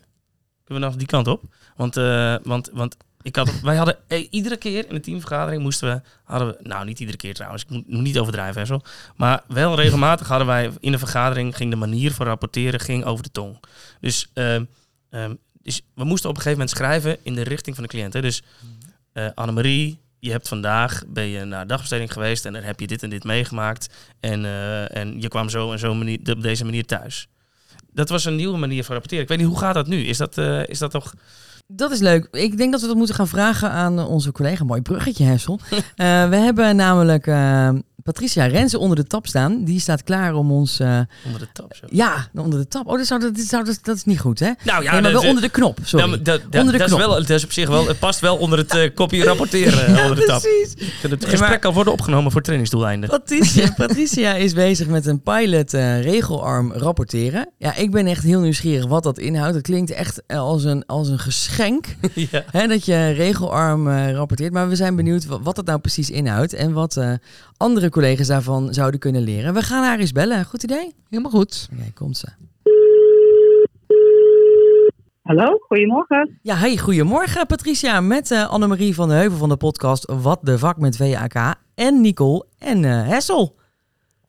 Kunnen 0.63 0.83
we 0.83 0.89
nog 0.89 0.95
die 0.99 1.07
kant 1.07 1.27
op? 1.27 1.43
Want, 1.75 1.97
eh, 1.97 2.35
want, 2.43 2.69
want 2.73 2.97
ik 3.21 3.35
had, 3.35 3.59
wij 3.61 3.75
hadden 3.75 3.97
iedere 4.29 4.57
keer 4.57 4.87
in 4.87 4.93
de 4.93 4.99
teamvergadering 4.99 5.61
moesten 5.61 5.87
we, 5.95 6.01
hadden 6.23 6.47
we, 6.47 6.57
nou 6.67 6.85
niet 6.85 6.99
iedere 6.99 7.17
keer 7.17 7.33
trouwens, 7.33 7.63
ik 7.63 7.69
moet 7.69 7.87
niet 7.87 8.19
overdrijven, 8.19 8.59
Hessel, 8.61 8.83
maar 9.15 9.43
wel 9.47 9.75
regelmatig 9.75 10.27
hadden 10.27 10.47
wij 10.47 10.71
in 10.79 10.91
de 10.91 10.99
vergadering, 10.99 11.55
ging 11.55 11.69
de 11.69 11.75
manier 11.75 12.11
van 12.13 12.25
rapporteren 12.25 12.79
ging 12.79 13.03
over 13.05 13.23
de 13.23 13.31
tong. 13.31 13.59
Dus, 14.01 14.29
ehm, 14.33 14.63
ehm, 15.09 15.35
dus 15.69 15.81
we 15.95 16.03
moesten 16.03 16.29
op 16.29 16.35
een 16.35 16.41
gegeven 16.41 16.65
moment 16.65 16.77
schrijven 16.77 17.17
in 17.23 17.35
de 17.35 17.43
richting 17.43 17.75
van 17.75 17.83
de 17.83 17.89
cliënt. 17.89 18.13
Hè? 18.13 18.21
Dus 18.21 18.43
eh 19.13 19.27
Annemarie, 19.35 19.99
je 20.19 20.31
hebt 20.31 20.47
vandaag, 20.47 21.03
ben 21.07 21.27
je 21.27 21.43
naar 21.43 21.67
dagbesteding 21.67 22.13
geweest 22.13 22.45
en 22.45 22.53
dan 22.53 22.61
heb 22.61 22.79
je 22.79 22.87
dit 22.87 23.03
en 23.03 23.09
dit 23.09 23.23
meegemaakt 23.23 23.93
en, 24.19 24.45
eh, 24.45 24.95
en 24.95 25.21
je 25.21 25.27
kwam 25.27 25.49
zo 25.49 25.71
en 25.71 25.79
zo 25.79 25.93
manier, 25.93 26.19
op 26.31 26.41
deze 26.41 26.65
manier 26.65 26.85
thuis. 26.85 27.27
Dat 27.93 28.09
was 28.09 28.25
een 28.25 28.35
nieuwe 28.35 28.57
manier 28.57 28.83
van 28.83 28.91
rapporteren. 28.91 29.23
Ik 29.23 29.29
weet 29.29 29.37
niet, 29.37 29.47
hoe 29.47 29.59
gaat 29.59 29.73
dat 29.73 29.87
nu? 29.87 30.05
Is 30.05 30.17
dat, 30.17 30.37
eh, 30.37 30.67
is 30.67 30.79
dat 30.79 30.91
toch... 30.91 31.13
Dat 31.67 31.91
is 31.91 31.99
leuk. 31.99 32.27
Ik 32.31 32.57
denk 32.57 32.71
dat 32.71 32.81
we 32.81 32.87
dat 32.87 32.95
moeten 32.95 33.15
gaan 33.15 33.27
vragen 33.27 33.71
aan 33.71 33.99
onze 33.99 34.31
collega. 34.31 34.63
Mooi 34.63 34.81
bruggetje, 34.81 35.23
Hessel. 35.23 35.59
We 36.29 36.35
hebben 36.35 36.75
namelijk 36.75 37.25
Patricia 38.13 38.45
Renze 38.45 38.79
onder 38.79 38.95
de 38.97 39.07
tap 39.07 39.27
staan. 39.27 39.63
Die 39.63 39.79
staat 39.79 40.03
klaar 40.03 40.33
om 40.33 40.51
ons... 40.51 40.79
eh, 40.79 40.99
Onder 41.25 41.39
de 41.39 41.47
tap 41.53 41.75
zo. 41.75 41.85
ja, 41.89 42.27
onder 42.35 42.59
de 42.59 42.67
tap. 42.67 42.87
Oh, 42.87 42.97
dat, 42.97 43.05
zou, 43.07 43.19
dat, 43.19 43.31
zou, 43.39 43.63
dat, 43.63 43.79
dat 43.81 43.95
is 43.95 44.03
niet 44.03 44.19
goed, 44.19 44.39
hè? 44.39 44.51
Nou 44.63 44.83
ja, 44.83 44.91
nee, 44.91 45.01
maar 45.01 45.11
wel 45.11 45.21
onder 45.27 45.41
de 45.41 45.49
knop, 45.49 45.79
sorry. 45.83 46.05
Nou, 46.05 46.21
dat, 46.21 46.41
dat, 46.49 46.61
Onder 46.61 46.71
de 46.73 46.79
dat 46.79 46.89
is 46.89 46.97
wel, 46.97 47.09
dat 47.09 47.29
is 47.29 47.43
op 47.43 47.51
zich 47.51 47.67
wel, 47.67 47.87
het 47.87 47.99
past 47.99 48.19
wel 48.19 48.37
onder 48.37 48.57
het 48.59 48.75
eh, 48.75 48.89
kopje 48.95 49.23
rapporteren 49.23 49.85
eh, 49.85 50.01
onder 50.03 50.15
de 50.15 50.25
tap. 50.25 50.41
precies. 50.41 50.73
Het 51.01 51.11
gesprek 51.25 51.39
maar- 51.49 51.59
kan 51.59 51.73
worden 51.73 51.93
opgenomen 51.93 52.31
voor 52.31 52.41
trainingsdoeleinden. 52.41 53.09
Patricia, 53.09 53.71
Patricia 53.77 54.33
is 54.33 54.53
bezig 54.53 54.87
met 54.87 55.05
een 55.05 55.21
pilot 55.21 55.71
regelarm 56.01 56.73
rapporteren. 56.73 57.49
Ja, 57.57 57.75
ik 57.75 57.91
ben 57.91 58.07
echt 58.07 58.23
heel 58.23 58.39
nieuwsgierig 58.39 58.85
wat 58.87 59.03
dat 59.03 59.17
inhoudt. 59.17 59.55
Het 59.55 59.63
klinkt 59.63 59.91
echt 59.91 60.21
als 60.27 60.63
een, 60.63 60.85
als 60.85 61.07
een 61.07 61.19
geschenk 61.19 61.85
ja. 62.31 62.43
hè, 62.51 62.67
dat 62.67 62.85
je 62.85 63.09
regelarm 63.09 63.89
rapporteert. 63.89 64.53
Maar 64.53 64.69
we 64.69 64.75
zijn 64.75 64.95
benieuwd 64.95 65.25
wa- 65.25 65.41
wat 65.41 65.55
dat 65.55 65.65
nou 65.65 65.79
precies 65.79 66.09
inhoudt 66.09 66.53
en 66.53 66.73
wat 66.73 66.97
andere 67.59 67.89
collega's 67.89 68.27
daarvan 68.27 68.73
zouden 68.73 68.99
kunnen 68.99 69.21
leren. 69.21 69.53
We 69.53 69.61
gaan 69.61 69.83
haar 69.83 69.99
eens 69.99 70.11
bellen. 70.11 70.45
Goed 70.45 70.63
idee? 70.63 70.93
Helemaal 71.09 71.31
goed. 71.31 71.69
Oké, 71.73 71.91
komt 71.93 72.17
ze. 72.17 72.27
Hallo, 75.21 75.57
goedemorgen. 75.67 76.39
Ja, 76.41 76.55
hey, 76.55 76.77
goedemorgen 76.77 77.47
Patricia 77.47 78.01
met 78.01 78.31
eh, 78.31 78.49
Annemarie 78.49 78.95
van 78.95 79.07
de 79.07 79.13
Heuvel 79.13 79.37
van 79.37 79.49
de 79.49 79.57
podcast 79.57 80.11
Wat 80.21 80.39
de 80.43 80.57
Vak 80.57 80.77
met 80.77 80.97
VAK 80.97 81.55
en 81.75 82.01
Nicole 82.01 82.45
en 82.57 82.85
eh, 82.85 83.07
Hessel. 83.07 83.55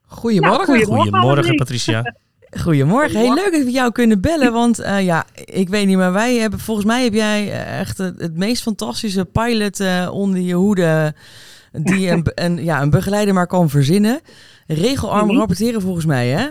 Goedemorgen. 0.06 0.58
Ja, 0.58 0.64
goedemorgen. 0.64 1.12
Goedemorgen. 1.12 1.56
Patricia. 1.56 2.02
Goedemorgen. 2.64 3.20
Heel 3.20 3.34
leuk 3.34 3.52
dat 3.52 3.64
we 3.64 3.70
jou 3.70 3.92
kunnen 3.92 4.20
bellen. 4.20 4.52
Want 4.52 4.78
eh, 4.78 5.04
ja, 5.04 5.24
ik 5.44 5.68
weet 5.68 5.86
niet, 5.86 5.96
maar 5.96 6.12
wij 6.12 6.34
hebben 6.34 6.58
volgens 6.58 6.86
mij 6.86 7.02
heb 7.02 7.12
jij 7.12 7.52
echt 7.78 7.98
het, 7.98 8.20
het 8.20 8.36
meest 8.36 8.62
fantastische 8.62 9.24
pilot 9.24 9.80
eh, 9.80 10.08
onder 10.12 10.40
je 10.40 10.54
hoede. 10.54 11.14
Die 11.72 12.10
een, 12.34 12.64
ja, 12.64 12.82
een 12.82 12.90
begeleider 12.90 13.34
maar 13.34 13.46
kan 13.46 13.68
verzinnen. 13.68 14.20
Regelarm 14.66 15.26
Mhm. 15.26 15.36
rapporteren 15.36 15.80
volgens 15.80 16.06
mij, 16.06 16.28
hè? 16.28 16.48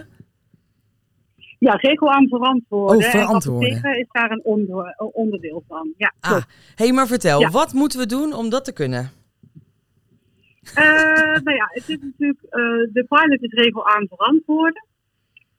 Ja, 1.59 1.73
regelarm 1.73 2.27
verantwoorden. 2.27 2.97
Oh, 2.97 3.03
verantwoorden. 3.03 3.83
En 3.83 3.99
is 3.99 4.07
daar 4.11 4.31
een 4.31 4.43
onder, 4.43 4.93
een 4.97 5.09
onderdeel 5.13 5.63
van. 5.67 5.93
Ja, 5.97 6.13
Ah, 6.19 6.31
klopt. 6.31 6.45
hey, 6.75 6.91
maar 6.91 7.07
vertel, 7.07 7.39
Ja. 7.39 7.49
wat 7.49 7.73
moeten 7.73 7.99
we 7.99 8.05
doen 8.05 8.33
om 8.33 8.49
dat 8.49 8.65
te 8.65 8.73
kunnen? 8.73 9.09
Eh, 10.73 10.83
nou 11.43 11.55
ja, 11.55 11.67
het 11.69 11.89
is 11.89 11.97
natuurlijk, 12.01 12.39
eh, 12.43 12.59
de 12.93 13.05
pilot 13.09 13.41
is 13.43 13.51
regelarm 13.53 14.07
verantwoorden. 14.07 14.85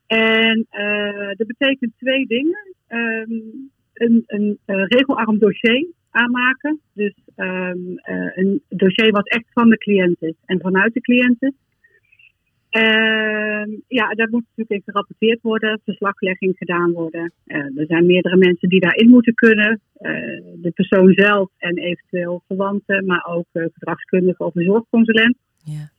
En 0.07 0.65
eh, 0.69 1.27
dat 1.37 1.47
betekent 1.47 1.91
twee 1.97 2.27
dingen. 2.27 2.75
Ehm, 2.87 3.31
een 3.93 4.23
een 4.27 4.59
regelarm 4.65 5.39
dossier 5.39 5.87
aanmaken. 6.11 6.79
Dus 6.93 7.13
ehm, 7.35 7.95
eh, 7.95 8.37
een 8.37 8.61
dossier 8.69 9.11
wat 9.11 9.29
echt 9.29 9.45
van 9.53 9.69
de 9.69 9.77
cliënt 9.77 10.21
is 10.21 10.35
en 10.45 10.59
vanuit 10.59 10.93
de 10.93 11.01
cliënt 11.01 11.41
is. 11.41 11.53
Ehm, 12.69 13.69
ja, 13.87 14.09
daar 14.13 14.29
moet 14.29 14.41
natuurlijk 14.41 14.69
even 14.69 14.83
gerapporteerd 14.93 15.41
worden, 15.41 15.81
verslaglegging 15.83 16.57
gedaan 16.57 16.91
worden. 16.91 17.33
Eh, 17.45 17.57
er 17.57 17.85
zijn 17.87 18.05
meerdere 18.05 18.37
mensen 18.37 18.69
die 18.69 18.79
daarin 18.79 19.09
moeten 19.09 19.33
kunnen. 19.33 19.81
Eh, 19.93 20.11
de 20.55 20.71
persoon 20.75 21.13
zelf 21.13 21.49
en 21.57 21.77
eventueel 21.77 22.43
verwanten, 22.47 23.05
maar 23.05 23.25
ook 23.25 23.47
gedragskundige 23.51 24.43
of 24.43 24.55
een 24.55 24.63
zorgconsulent. 24.63 25.37
Ja. 25.63 25.89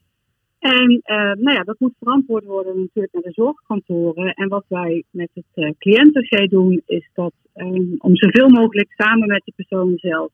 En 0.63 0.91
uh, 0.91 1.15
nou 1.15 1.51
ja, 1.51 1.63
dat 1.63 1.79
moet 1.79 1.93
verantwoord 1.99 2.43
worden 2.43 2.79
natuurlijk 2.79 3.13
naar 3.13 3.23
de 3.23 3.31
zorgkantoren. 3.31 4.33
En 4.33 4.47
wat 4.47 4.65
wij 4.67 5.03
met 5.09 5.29
het 5.33 5.45
uh, 5.55 5.69
cliëntdossier 5.77 6.49
doen, 6.49 6.81
is 6.85 7.09
dat 7.13 7.33
um, 7.55 7.95
om 7.97 8.15
zoveel 8.15 8.49
mogelijk 8.49 8.91
samen 8.91 9.27
met 9.27 9.41
de 9.45 9.53
persoon 9.55 9.93
zelf 9.95 10.31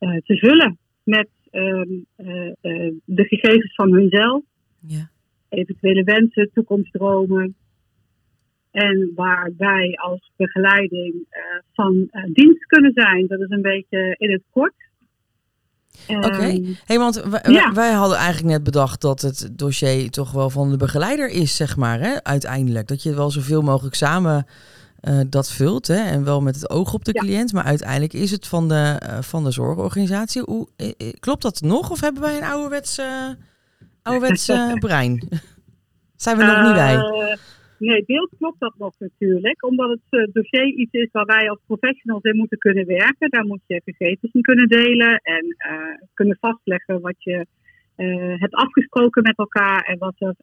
uh, 0.00 0.16
te 0.16 0.36
vullen 0.36 0.78
met 1.04 1.28
um, 1.50 2.06
de 3.04 3.24
gegevens 3.24 3.74
van 3.74 3.92
hunzelf, 3.92 4.42
Ja. 4.86 5.08
eventuele 5.48 6.02
wensen, 6.02 6.50
toekomstdromen. 6.52 7.54
En 8.70 9.12
waar 9.14 9.52
wij 9.56 9.94
als 9.94 10.32
begeleiding 10.36 11.14
van 11.72 12.08
dienst 12.32 12.66
kunnen 12.66 12.92
zijn. 12.92 13.26
Dat 13.26 13.40
is 13.40 13.50
een 13.50 13.62
beetje 13.62 14.14
in 14.18 14.30
het 14.30 14.42
kort. 14.50 14.74
Oké, 16.08 16.26
okay. 16.26 16.76
hey, 16.84 16.98
want 16.98 17.22
wij, 17.22 17.52
ja. 17.52 17.72
wij, 17.72 17.92
hadden 17.92 18.16
eigenlijk 18.16 18.48
net 18.48 18.62
bedacht 18.62 19.00
dat 19.00 19.20
het 19.20 19.48
dossier 19.52 20.10
toch 20.10 20.32
wel 20.32 20.50
van 20.50 20.70
de 20.70 20.76
begeleider 20.76 21.28
is, 21.28 21.56
zeg 21.56 21.76
maar, 21.76 22.00
hè, 22.00 22.24
uiteindelijk. 22.24 22.88
Dat 22.88 23.02
je 23.02 23.14
wel 23.14 23.30
zoveel 23.30 23.62
mogelijk 23.62 23.94
samen 23.94 24.46
uh, 25.02 25.20
dat 25.26 25.50
vult 25.50 25.86
hè, 25.86 25.94
en 25.94 26.24
wel 26.24 26.40
met 26.40 26.54
het 26.54 26.70
oog 26.70 26.94
op 26.94 27.04
de 27.04 27.10
ja. 27.14 27.20
cliënt, 27.20 27.52
maar 27.52 27.64
uiteindelijk 27.64 28.12
is 28.12 28.30
het 28.30 28.46
van 28.46 28.68
de, 28.68 29.00
uh, 29.06 29.18
van 29.20 29.44
de 29.44 29.50
zorgorganisatie. 29.50 30.42
Hoe, 30.42 30.68
uh, 30.76 31.12
klopt 31.20 31.42
dat 31.42 31.60
nog 31.60 31.90
of 31.90 32.00
hebben 32.00 32.22
wij 32.22 32.36
een 32.36 32.44
ouderwets, 32.44 33.00
ouderwets 34.02 34.46
brein? 34.86 35.28
Zijn 36.16 36.36
we 36.36 36.44
nog 36.44 36.62
niet 36.64 36.74
bij? 36.74 36.96
Nee, 37.88 38.04
deels 38.06 38.30
klopt 38.38 38.60
dat 38.60 38.74
nog 38.78 38.94
natuurlijk, 38.98 39.64
omdat 39.64 39.90
het 39.90 40.20
uh, 40.20 40.26
dossier 40.32 40.66
iets 40.66 40.92
is 40.92 41.08
waar 41.12 41.24
wij 41.24 41.50
als 41.50 41.58
professionals 41.66 42.22
in 42.22 42.36
moeten 42.36 42.58
kunnen 42.58 42.86
werken. 42.86 43.30
Daar 43.30 43.46
moet 43.46 43.60
je 43.66 43.82
gegevens 43.84 44.32
in 44.32 44.42
kunnen 44.42 44.68
delen 44.68 45.16
en 45.16 45.44
uh, 45.70 45.96
kunnen 46.14 46.36
vastleggen 46.40 47.00
wat 47.00 47.14
je 47.18 47.46
uh, 47.96 48.40
hebt 48.40 48.54
afgesproken 48.54 49.22
met 49.22 49.38
elkaar 49.38 49.82
en 49.82 49.98
wat 49.98 50.14
er 50.18 50.34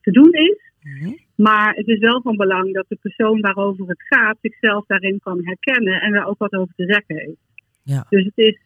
te 0.00 0.10
doen 0.10 0.32
is. 0.32 0.58
Mm 0.82 0.98
-hmm. 0.98 1.18
Maar 1.36 1.74
het 1.74 1.86
is 1.86 1.98
wel 1.98 2.22
van 2.22 2.36
belang 2.36 2.74
dat 2.74 2.84
de 2.88 2.98
persoon 3.00 3.40
waarover 3.40 3.88
het 3.88 4.02
gaat 4.02 4.38
zichzelf 4.40 4.86
daarin 4.86 5.18
kan 5.18 5.44
herkennen 5.44 6.00
en 6.00 6.12
daar 6.12 6.26
ook 6.26 6.38
wat 6.38 6.52
over 6.52 6.74
te 6.74 6.84
zeggen 6.84 7.16
heeft. 7.16 7.44
Ja. 7.82 8.06
Dus 8.08 8.24
het 8.24 8.38
is 8.38 8.58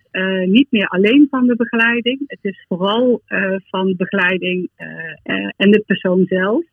niet 0.45 0.67
meer 0.71 0.87
alleen 0.87 1.27
van 1.31 1.47
de 1.47 1.57
begeleiding, 1.57 2.23
het 2.27 2.39
is 2.43 2.65
vooral 2.69 3.23
van 3.71 3.95
begeleiding 3.97 4.71
en 5.57 5.71
de 5.71 5.83
persoon 5.87 6.25
zelf. 6.27 6.65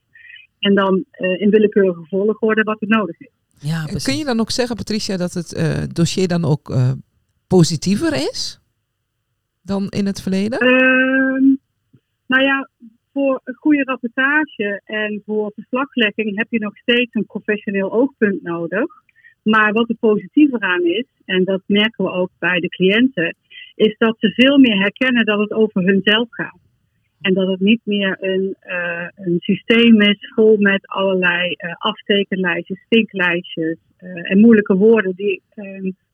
En 0.60 0.76
dan 0.76 1.06
uh, 1.12 1.42
in 1.42 1.50
willekeurige 1.50 2.06
volgorde 2.10 2.64
wat 2.64 2.82
er 2.82 2.88
nodig 2.88 3.20
is. 3.20 3.30
Ja, 3.60 3.86
Kun 4.04 4.18
je 4.18 4.26
dan 4.26 4.40
ook 4.40 4.52
zeggen, 4.52 4.76
Patricia, 4.76 5.18
dat 5.18 5.34
het 5.34 5.54
uh, 5.54 5.84
dossier 5.94 6.28
dan 6.28 6.46
ook 6.46 6.70
uh, 6.70 6.92
positiever 7.48 8.14
is 8.14 8.62
dan 9.62 9.88
in 9.90 10.06
het 10.06 10.22
verleden? 10.22 10.64
Uh, 10.64 11.58
nou 12.28 12.44
ja, 12.44 12.70
voor 13.14 13.42
een 13.44 13.56
goede 13.56 13.84
rapportage 13.84 14.82
en 14.86 15.22
voor 15.26 15.52
verslaglegging 15.56 16.38
heb 16.38 16.48
je 16.50 16.60
nog 16.60 16.78
steeds 16.78 17.14
een 17.14 17.26
professioneel 17.26 17.92
oogpunt 17.92 18.44
nodig. 18.44 18.86
Maar 19.44 19.74
wat 19.74 19.90
er 19.90 19.96
positiever 19.96 20.60
aan 20.60 20.84
is, 20.86 21.06
en 21.26 21.44
dat 21.44 21.62
merken 21.66 22.06
we 22.06 22.12
ook 22.12 22.30
bij 22.40 22.60
de 22.60 22.70
cliënten, 22.70 23.36
is 23.76 23.96
dat 23.98 24.16
ze 24.20 24.34
veel 24.34 24.58
meer 24.58 24.78
herkennen 24.80 25.26
dat 25.26 25.40
het 25.40 25.52
over 25.52 25.84
hunzelf 25.84 26.28
gaat. 26.30 26.60
En 27.22 27.34
dat 27.34 27.48
het 27.48 27.60
niet 27.60 27.82
meer 27.84 28.18
een, 28.20 28.56
uh, 28.68 29.08
een 29.16 29.40
systeem 29.40 30.02
is 30.02 30.32
vol 30.36 30.58
met 30.58 30.88
allerlei 30.88 31.50
uh, 31.50 31.74
aftekenlijstjes, 31.78 32.86
vinklijstjes 32.90 33.78
uh, 34.00 34.32
en 34.32 34.40
moeilijke 34.40 34.76
woorden 34.76 35.16
die 35.16 35.42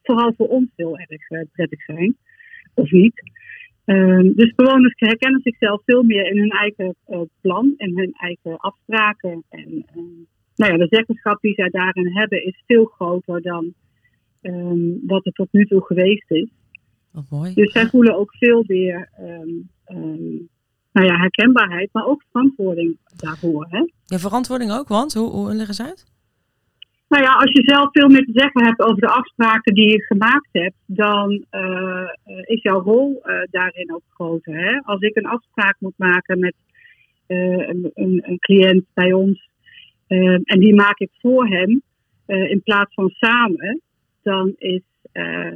vooral 0.04 0.34
voor 0.34 0.48
ons 0.48 0.70
heel 0.76 0.98
erg 0.98 1.48
prettig 1.52 1.84
zijn. 1.84 2.16
Of 2.74 2.92
niet. 2.92 3.32
Ehm, 3.86 4.34
dus 4.34 4.56
bewoners 4.56 4.94
herkennen 4.96 5.42
zichzelf 5.44 5.82
veel 5.86 6.04
meer 6.04 6.32
in 6.32 6.38
hun 6.38 6.50
eigen 6.50 6.96
plan 7.42 7.74
en 7.78 7.98
hun 7.98 8.12
eigen 8.14 8.58
afspraken. 8.58 9.44
En 9.50 9.86
nou 10.56 10.72
ja, 10.72 10.78
de 10.78 10.88
zeggenschap 10.90 11.42
die 11.42 11.54
zij 11.54 11.70
daarin 11.70 12.18
hebben 12.18 12.46
is 12.46 12.64
veel 12.66 12.86
groter 12.86 13.42
dan 13.42 13.74
um, 14.42 15.00
wat 15.08 15.26
er 15.26 15.32
tot 15.32 15.48
nu 15.52 15.66
toe 15.66 15.86
geweest 15.86 16.32
is. 16.32 16.50
Mooi. 17.30 17.54
Dus 17.54 17.72
zij 17.72 17.86
voelen 17.86 18.18
ook 18.18 18.36
veel 18.36 18.64
meer 18.68 19.10
um, 19.20 20.50
nou 20.94 21.08
ja, 21.08 21.16
herkenbaarheid, 21.18 21.90
maar 21.92 22.06
ook 22.06 22.24
verantwoording 22.32 22.98
daarvoor. 23.16 23.68
Hè? 23.70 23.84
Ja, 24.06 24.18
verantwoording 24.18 24.72
ook, 24.72 24.88
want 24.88 25.14
hoe, 25.14 25.30
hoe 25.30 25.54
leg 25.54 25.68
eens 25.68 25.82
uit? 25.82 26.12
Nou 27.08 27.24
ja, 27.24 27.34
als 27.34 27.52
je 27.52 27.64
zelf 27.64 27.90
veel 27.92 28.10
meer 28.10 28.26
te 28.26 28.40
zeggen 28.40 28.66
hebt 28.66 28.82
over 28.82 29.02
de 29.02 29.10
afspraken 29.10 29.74
die 29.74 29.90
je 29.90 30.04
gemaakt 30.04 30.50
hebt, 30.52 30.76
dan 30.86 31.46
uh, 31.52 32.10
is 32.44 32.62
jouw 32.62 32.82
rol 32.82 33.22
uh, 33.24 33.42
daarin 33.52 33.94
ook 33.94 34.04
groter. 34.10 34.56
Hè? 34.56 34.80
Als 34.84 35.02
ik 35.02 35.16
een 35.16 35.26
afspraak 35.26 35.76
moet 35.80 35.98
maken 35.98 36.40
met 36.40 36.56
eh, 37.26 37.68
een, 37.68 37.92
een, 37.94 38.22
een 38.26 38.40
cliënt 38.40 38.86
bij 38.94 39.14
ons 39.14 39.50
eh, 40.08 40.34
en 40.34 40.60
die 40.60 40.76
maak 40.76 41.00
ik 41.00 41.10
voor 41.20 41.48
hem 41.48 41.82
eh, 42.26 42.50
in 42.50 42.62
plaats 42.64 42.94
van 42.94 43.10
samen, 43.10 43.82
dan 44.22 44.54
is 44.58 44.82
eh, 45.12 45.48
eh, 45.48 45.54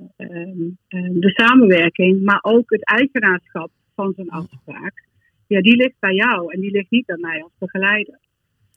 de 1.10 1.32
samenwerking, 1.34 2.24
maar 2.24 2.40
ook 2.42 2.70
het 2.70 2.84
eigenaarschap 2.84 3.70
van 3.96 4.14
zo'n 4.16 4.30
afspraak, 4.30 5.06
ja, 5.48 5.62
die 5.62 5.76
ligt 5.76 5.96
bij 6.00 6.14
jou 6.14 6.54
en 6.54 6.62
die 6.62 6.72
ligt 6.72 6.90
niet 6.92 7.06
bij 7.06 7.18
mij 7.20 7.44
als 7.44 7.52
begeleider. 7.58 8.20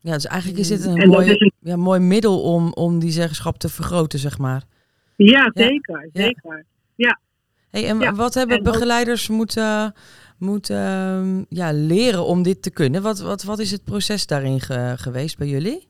Ja, 0.01 0.13
dus 0.15 0.27
eigenlijk 0.27 0.61
is 0.61 0.69
dit 0.69 0.85
een 0.85 0.97
En 0.97 1.09
mooi, 1.09 1.31
een- 1.31 1.53
ja, 1.61 1.77
mooi 1.77 2.01
middel 2.01 2.43
om, 2.43 2.73
om 2.73 2.99
die 2.99 3.11
zeggenschap 3.11 3.59
te 3.59 3.69
vergroten, 3.69 4.19
zeg 4.19 4.39
maar. 4.39 4.63
Ja, 5.17 5.51
zeker, 5.55 6.09
Ja. 6.13 6.23
zeker. 6.25 6.65
Hey, 7.71 7.87
en 7.89 7.99
Ja, 8.01 8.15
wat 8.15 8.35
hebben 8.35 8.57
en 8.59 8.67
ook- 8.67 8.73
begeleiders 8.73 9.29
moeten, 9.29 9.95
moeten 10.39 10.77
ehm, 10.77 11.45
ja, 11.49 11.73
leren 11.73 12.25
om 12.25 12.43
dit 12.43 12.63
te 12.63 12.71
kunnen? 12.71 13.03
Wat, 13.03 13.21
wat, 13.21 13.43
wat 13.43 13.59
is 13.59 13.71
het 13.71 13.85
proces 13.85 14.27
daarin 14.27 14.61
ge- 14.61 14.95
geweest 14.97 15.39
bij 15.39 15.47
jullie? 15.49 15.89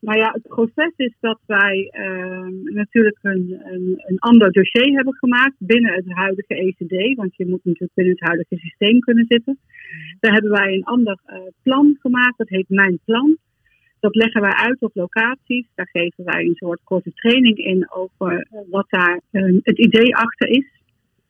Nou 0.00 0.18
ja, 0.18 0.30
het 0.32 0.48
proces 0.48 0.92
is 0.96 1.14
dat 1.20 1.38
wij 1.46 1.88
ehm, 1.90 2.62
natuurlijk 2.62 3.18
een, 3.22 3.60
een, 3.64 4.02
een 4.06 4.18
ander 4.18 4.52
dossier 4.52 4.94
hebben 4.94 5.14
gemaakt 5.14 5.54
binnen 5.58 5.92
het 5.92 6.04
huidige 6.08 6.54
ECD, 6.54 7.16
want 7.16 7.36
je 7.36 7.46
moet 7.46 7.64
natuurlijk 7.64 7.94
binnen 7.94 8.14
het 8.14 8.28
huidige 8.28 8.56
systeem 8.56 9.00
kunnen 9.00 9.24
zitten. 9.28 9.58
Daar 10.20 10.32
hebben 10.32 10.50
wij 10.50 10.72
een 10.72 10.84
ander 10.84 11.18
eh, 11.24 11.38
plan 11.62 11.96
gemaakt, 12.00 12.38
dat 12.38 12.48
heet 12.48 12.68
Mijn 12.68 12.98
Plan. 13.04 13.38
Dat 14.00 14.14
leggen 14.14 14.40
wij 14.40 14.52
uit 14.52 14.82
op 14.82 14.94
locaties. 14.94 15.66
Daar 15.74 15.88
geven 15.92 16.24
wij 16.24 16.44
een 16.44 16.54
soort 16.54 16.80
korte 16.84 17.12
training 17.14 17.58
in 17.58 17.90
over 17.90 18.46
eh, 18.50 18.60
wat 18.70 18.86
daar 18.88 19.20
eh, 19.30 19.42
het 19.62 19.78
idee 19.78 20.16
achter 20.16 20.48
is. 20.48 20.76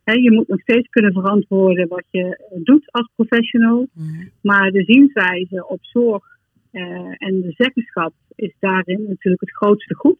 Je 0.04 0.33
moet 0.33 0.48
nog 0.48 0.61
steeds 0.61 0.88
kunnen 0.88 1.12
verantwoorden 1.12 1.88
wat 1.88 2.04
je 2.11 2.37
eh, 2.37 2.59
doet 2.64 2.92
als 2.92 3.11
professional. 3.14 3.88
Maar 4.40 4.70
de 4.70 4.85
zienswijze 4.85 5.66
op 5.68 5.78
zorg 5.83 6.38
en 7.18 7.40
de 7.40 7.52
zeggenschap 7.57 8.12
is 8.35 8.54
daarin 8.59 9.04
natuurlijk 9.09 9.40
het 9.40 9.52
grootste 9.57 9.94
goed. 9.94 10.18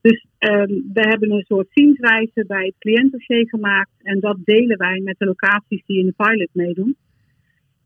Dus 0.00 0.26
ehm, 0.38 0.68
we 0.92 1.00
hebben 1.00 1.30
een 1.30 1.44
soort 1.46 1.66
zienswijze 1.70 2.44
bij 2.46 2.64
het 2.64 2.74
cliëntdossier 2.78 3.48
gemaakt. 3.48 3.90
En 4.02 4.20
dat 4.20 4.36
delen 4.44 4.78
wij 4.78 5.00
met 5.04 5.18
de 5.18 5.24
locaties 5.24 5.82
die 5.86 5.98
in 5.98 6.06
de 6.06 6.14
pilot 6.16 6.48
meedoen. 6.52 6.96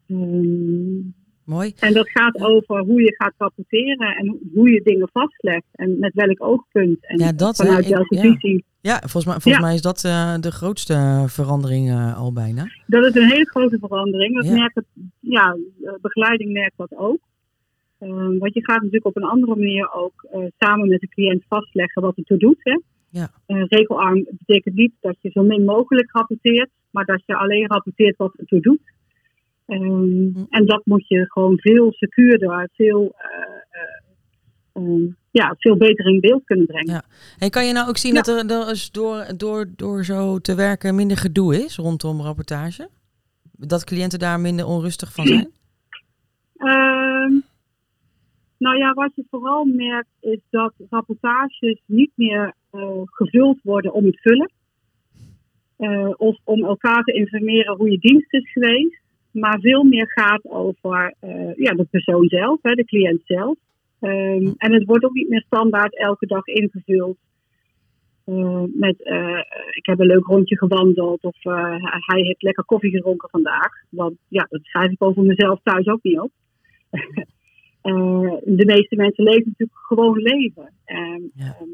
Ehm, 0.09 0.97
Mooi. 1.45 1.73
en 1.81 1.93
dat 1.93 2.11
gaat 2.11 2.41
over 2.41 2.79
hoe 2.79 3.01
je 3.03 3.15
gaat 3.17 3.35
rapporteren 3.39 4.17
en 4.17 4.39
hoe 4.55 4.71
je 4.71 4.81
dingen 4.85 5.09
vastlegt. 5.12 5.67
En 5.73 5.99
met 5.99 6.15
welk 6.15 6.43
oogpunt. 6.43 7.07
En 7.07 7.19
Ja, 7.19 7.33
dat, 7.33 7.57
hè, 7.57 7.65
vanuit 7.65 7.85
ik- 7.89 7.95
welke 7.95 8.15
ja. 8.15 8.21
visie. 8.23 8.65
Ja, 8.81 8.99
volgens 8.99 9.25
mij, 9.25 9.33
volgens 9.35 9.55
Ja. 9.55 9.61
mij 9.61 9.75
is 9.75 9.83
dat 9.83 10.05
eh, 10.05 10.35
de 10.41 10.51
grootste 10.51 11.25
verandering 11.27 11.89
eh, 11.91 12.19
al 12.19 12.33
bijna. 12.33 12.67
Dat 12.87 13.05
is 13.05 13.15
een 13.15 13.29
hele 13.31 13.47
grote 13.51 13.79
verandering. 13.79 14.35
Dat 14.35 14.45
Ja. 14.47 14.53
merkt 14.53 14.75
het, 14.75 14.85
ja, 15.21 15.57
eh, 15.85 15.93
begeleiding 16.01 16.53
merkt 16.53 16.77
dat 16.77 16.97
ook. 16.97 17.19
Ehm, 17.99 18.39
want 18.39 18.55
je 18.55 18.65
gaat 18.65 18.79
natuurlijk 18.79 19.07
op 19.07 19.17
een 19.17 19.29
andere 19.29 19.57
manier 19.57 19.93
ook 19.93 20.27
eh, 20.31 20.41
samen 20.59 20.89
met 20.89 21.01
de 21.01 21.09
cliënt 21.09 21.45
vastleggen 21.49 22.03
wat 22.03 22.17
het 22.17 22.27
toe 22.27 22.39
doet. 22.39 22.59
Hè? 22.59 22.81
Ja. 23.11 23.31
Regelarm 23.47 24.27
betekent 24.31 24.75
niet 24.75 24.93
dat 25.01 25.17
je 25.21 25.31
zo 25.31 25.43
min 25.43 25.65
mogelijk 25.65 26.13
rapporteert, 26.13 26.71
maar 26.91 27.05
dat 27.05 27.23
je 27.27 27.37
alleen 27.37 27.67
rapporteert 27.67 28.17
wat 28.17 28.33
het 28.37 28.49
toe 28.49 28.61
doet. 28.61 28.81
Ehm, 29.67 29.83
Hm. 30.35 30.45
En 30.49 30.67
dat 30.67 30.81
moet 30.85 31.09
je 31.09 31.25
gewoon 31.29 31.59
veel 31.59 31.93
secuurder, 31.93 32.69
veel, 32.73 33.15
eh, 33.17 33.81
eh, 33.81 34.83
ehm, 34.83 35.07
ja, 35.31 35.55
veel 35.59 35.77
beter 35.77 36.07
in 36.07 36.21
beeld 36.21 36.45
kunnen 36.45 36.67
brengen. 36.67 36.93
Ja. 36.93 37.03
En 37.39 37.51
kan 37.51 37.67
je 37.67 37.73
nou 37.73 37.89
ook 37.89 37.97
zien 37.97 38.15
Ja. 38.15 38.23
dat 38.23 38.51
er, 38.51 38.61
er 38.61 38.71
is 38.71 38.91
door, 38.91 39.27
door, 39.37 39.67
door 39.77 40.05
zo 40.05 40.39
te 40.39 40.55
werken 40.55 40.95
minder 40.95 41.17
gedoe 41.17 41.65
is 41.65 41.77
rondom 41.77 42.21
rapportage? 42.21 42.89
Dat 43.53 43.85
cliënten 43.85 44.19
daar 44.19 44.41
minder 44.41 44.67
onrustig 44.67 45.13
van 45.13 45.27
zijn? 45.27 45.51
nou 48.59 48.79
ja, 48.79 48.92
wat 48.92 49.11
je 49.14 49.25
vooral 49.31 49.64
merkt 49.64 50.11
is 50.21 50.40
dat 50.51 50.73
rapportages 50.90 51.83
niet 51.87 52.11
meer 52.14 52.55
eh, 52.71 53.01
gevuld 53.05 53.59
worden 53.62 53.92
om 53.92 54.05
het 54.05 54.21
vullen. 54.21 54.51
Eh, 55.77 56.11
of 56.16 56.38
om 56.45 56.64
elkaar 56.64 57.03
te 57.03 57.12
informeren 57.12 57.77
hoe 57.77 57.90
je 57.90 57.99
dienst 57.99 58.33
is 58.33 58.53
geweest. 58.53 59.01
Maar 59.31 59.61
veel 59.61 59.85
meer 59.85 60.11
gaat 60.11 60.45
over 60.45 61.14
eh, 61.21 61.55
ja, 61.55 61.73
de 61.73 61.87
persoon 61.90 62.29
zelf, 62.29 62.59
hè, 62.62 62.75
de 62.75 62.85
cliënt 62.85 63.21
zelf. 63.25 63.57
Ehm, 64.01 64.53
en 64.57 64.73
het 64.73 64.85
wordt 64.85 65.05
ook 65.05 65.14
niet 65.14 65.29
meer 65.29 65.45
standaard 65.47 65.99
elke 65.99 66.27
dag 66.27 66.47
ingevuld. 66.47 67.16
met 68.73 68.97
ik 69.71 69.87
heb 69.87 69.99
een 69.99 70.07
leuk 70.07 70.25
rondje 70.25 70.57
gewandeld 70.57 71.25
of 71.25 71.37
hij 71.90 72.21
heeft 72.21 72.42
lekker 72.42 72.64
koffie 72.64 72.90
gedronken 72.90 73.29
vandaag. 73.31 73.71
Want 73.90 74.16
ja, 74.29 74.47
dat 74.51 74.61
schrijf 74.62 74.90
ik 74.90 75.03
over 75.03 75.23
mezelf 75.23 75.61
thuis 75.62 75.87
ook 75.87 76.03
niet 76.03 76.21
op. 76.21 76.31
Eh, 77.87 78.37
de 78.44 78.64
meeste 78.66 78.96
mensen 78.96 79.25
leven 79.25 79.46
natuurlijk 79.46 79.79
gewoon 79.79 80.18
leven. 80.18 80.72
En, 80.85 81.31
Ja. 81.35 81.57
ehm, 81.61 81.68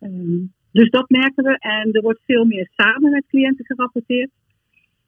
ehm, 0.00 0.40
dus 0.72 0.90
dat 0.90 1.08
merken 1.08 1.44
we. 1.44 1.58
En 1.58 1.92
er 1.92 2.02
wordt 2.02 2.20
veel 2.24 2.44
meer 2.44 2.70
samen 2.74 3.10
met 3.10 3.26
cliënten 3.28 3.64
gerapporteerd. 3.64 4.30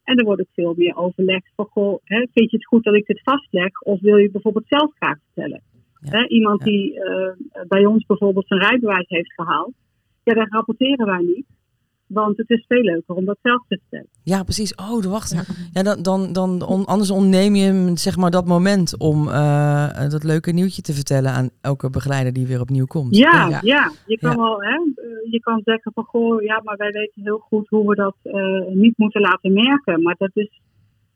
En 0.05 0.17
er 0.19 0.25
wordt 0.25 0.41
ook 0.41 0.53
veel 0.53 0.75
meer 0.77 0.97
overlegd 0.97 1.53
van, 1.57 1.67
goh, 1.67 1.99
hè, 2.05 2.17
vind 2.33 2.51
je 2.51 2.57
het 2.57 2.67
goed 2.67 2.85
dat 2.85 2.95
ik 2.95 3.07
dit 3.07 3.21
vastleg? 3.23 3.81
Of 3.81 4.01
wil 4.01 4.17
je 4.17 4.31
bijvoorbeeld 4.31 4.69
zelf 4.69 4.95
graag 4.95 5.19
vertellen? 5.25 5.63
Ja. 6.01 6.19
Hè, 6.19 6.27
iemand 6.29 6.59
Ja. 6.59 6.67
die 6.67 7.01
eh, 7.05 7.33
bij 7.69 7.87
ons 7.87 8.07
bijvoorbeeld 8.07 8.47
zijn 8.47 8.61
rijbewijs 8.61 9.09
heeft 9.09 9.33
gehaald. 9.33 9.73
Ja, 10.25 10.35
daar 10.35 10.49
rapporteren 10.49 11.07
wij 11.07 11.23
niet. 11.23 11.47
Want 12.07 12.37
het 12.37 12.51
is 12.51 12.65
veel 12.69 12.83
leuker 12.83 13.15
om 13.15 13.25
dat 13.25 13.37
zelf 13.43 13.63
te 13.69 13.79
vertellen. 13.81 14.09
Ja, 14.23 14.43
precies. 14.43 14.75
Oh, 14.75 15.03
de 15.03 15.09
wacht. 15.09 15.35
Ja, 15.73 15.83
dan, 15.83 16.03
dan, 16.03 16.33
dan 16.33 16.63
on- 16.67 16.85
anders 16.85 17.11
ontneem 17.11 17.55
je 17.55 17.65
hem 17.65 17.97
zeg 17.97 18.17
maar 18.17 18.31
dat 18.31 18.47
moment 18.47 18.99
om 18.99 19.29
eh, 19.29 20.09
dat 20.11 20.25
leuke 20.25 20.53
nieuwtje 20.53 20.83
te 20.83 20.93
vertellen 20.93 21.31
aan 21.33 21.51
elke 21.61 21.91
begeleider 21.91 22.33
die 22.33 22.47
weer 22.47 22.61
opnieuw 22.61 22.85
komt. 22.87 23.17
Ja, 23.17 23.49
Ja. 23.49 23.59
ja. 23.63 23.93
je 24.07 24.19
kan 24.19 24.31
Ja. 24.31 24.37
wel, 24.37 24.63
hè, 24.63 24.75
eh, 24.75 25.33
je 25.33 25.41
kan 25.41 25.61
zeggen 25.65 25.93
van 25.95 26.05
goh, 26.05 26.43
ja, 26.43 26.61
maar 26.65 26.77
wij 26.77 26.91
weten 26.91 27.23
heel 27.23 27.39
goed 27.39 27.69
hoe 27.69 27.89
we 27.89 27.95
dat 27.95 28.17
eh, 28.23 28.75
niet 28.75 28.95
moeten 28.99 29.21
laten 29.21 29.53
merken. 29.53 30.03
Maar 30.03 30.15
dat 30.19 30.31
is, 30.35 30.61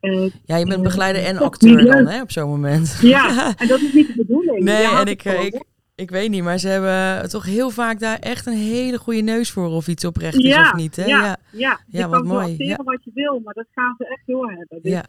eh, 0.00 0.30
Ja, 0.44 0.56
je 0.56 0.64
bent 0.64 0.76
Eh, 0.76 0.82
begeleider 0.82 1.22
en 1.24 1.36
acteur 1.38 1.84
dan 1.86 2.06
hè, 2.06 2.20
op 2.22 2.30
zo'n 2.30 2.48
moment. 2.48 2.98
ja, 3.02 3.26
en 3.60 3.68
dat 3.68 3.80
is 3.80 3.92
niet 3.92 4.06
de 4.06 4.14
bedoeling. 4.16 4.64
Nee, 4.64 4.86
en 4.86 5.06
ik, 5.06 5.24
eh, 5.24 5.44
ik. 5.44 5.62
Ik 6.00 6.10
weet 6.10 6.30
niet, 6.30 6.42
maar 6.42 6.58
ze 6.58 6.68
hebben 6.68 7.28
toch 7.28 7.44
heel 7.44 7.70
vaak 7.70 8.00
daar 8.00 8.18
echt 8.18 8.46
een 8.46 8.52
hele 8.76 8.98
goede 8.98 9.20
neus 9.20 9.50
voor 9.50 9.68
of 9.68 9.88
iets 9.88 10.04
oprecht 10.04 10.38
is 10.38 10.54
ja, 10.54 10.70
of 10.70 10.74
niet. 10.74 10.96
Hè? 10.96 11.04
Ja, 11.04 11.20
Ja. 11.22 11.36
ja. 11.52 11.80
je 11.86 11.98
Ja, 11.98 12.08
wat 12.08 12.18
kan 12.18 12.28
mooi, 12.28 12.50
acteren 12.50 12.66
ja. 12.66 12.82
wat 12.84 13.04
je 13.04 13.10
wil, 13.14 13.40
maar 13.44 13.54
dat 13.54 13.66
gaan 13.74 13.94
ze 13.98 14.06
echt 14.06 14.22
doorhebben. 14.26 14.78
Dus 14.82 14.92
Ja. 14.92 15.04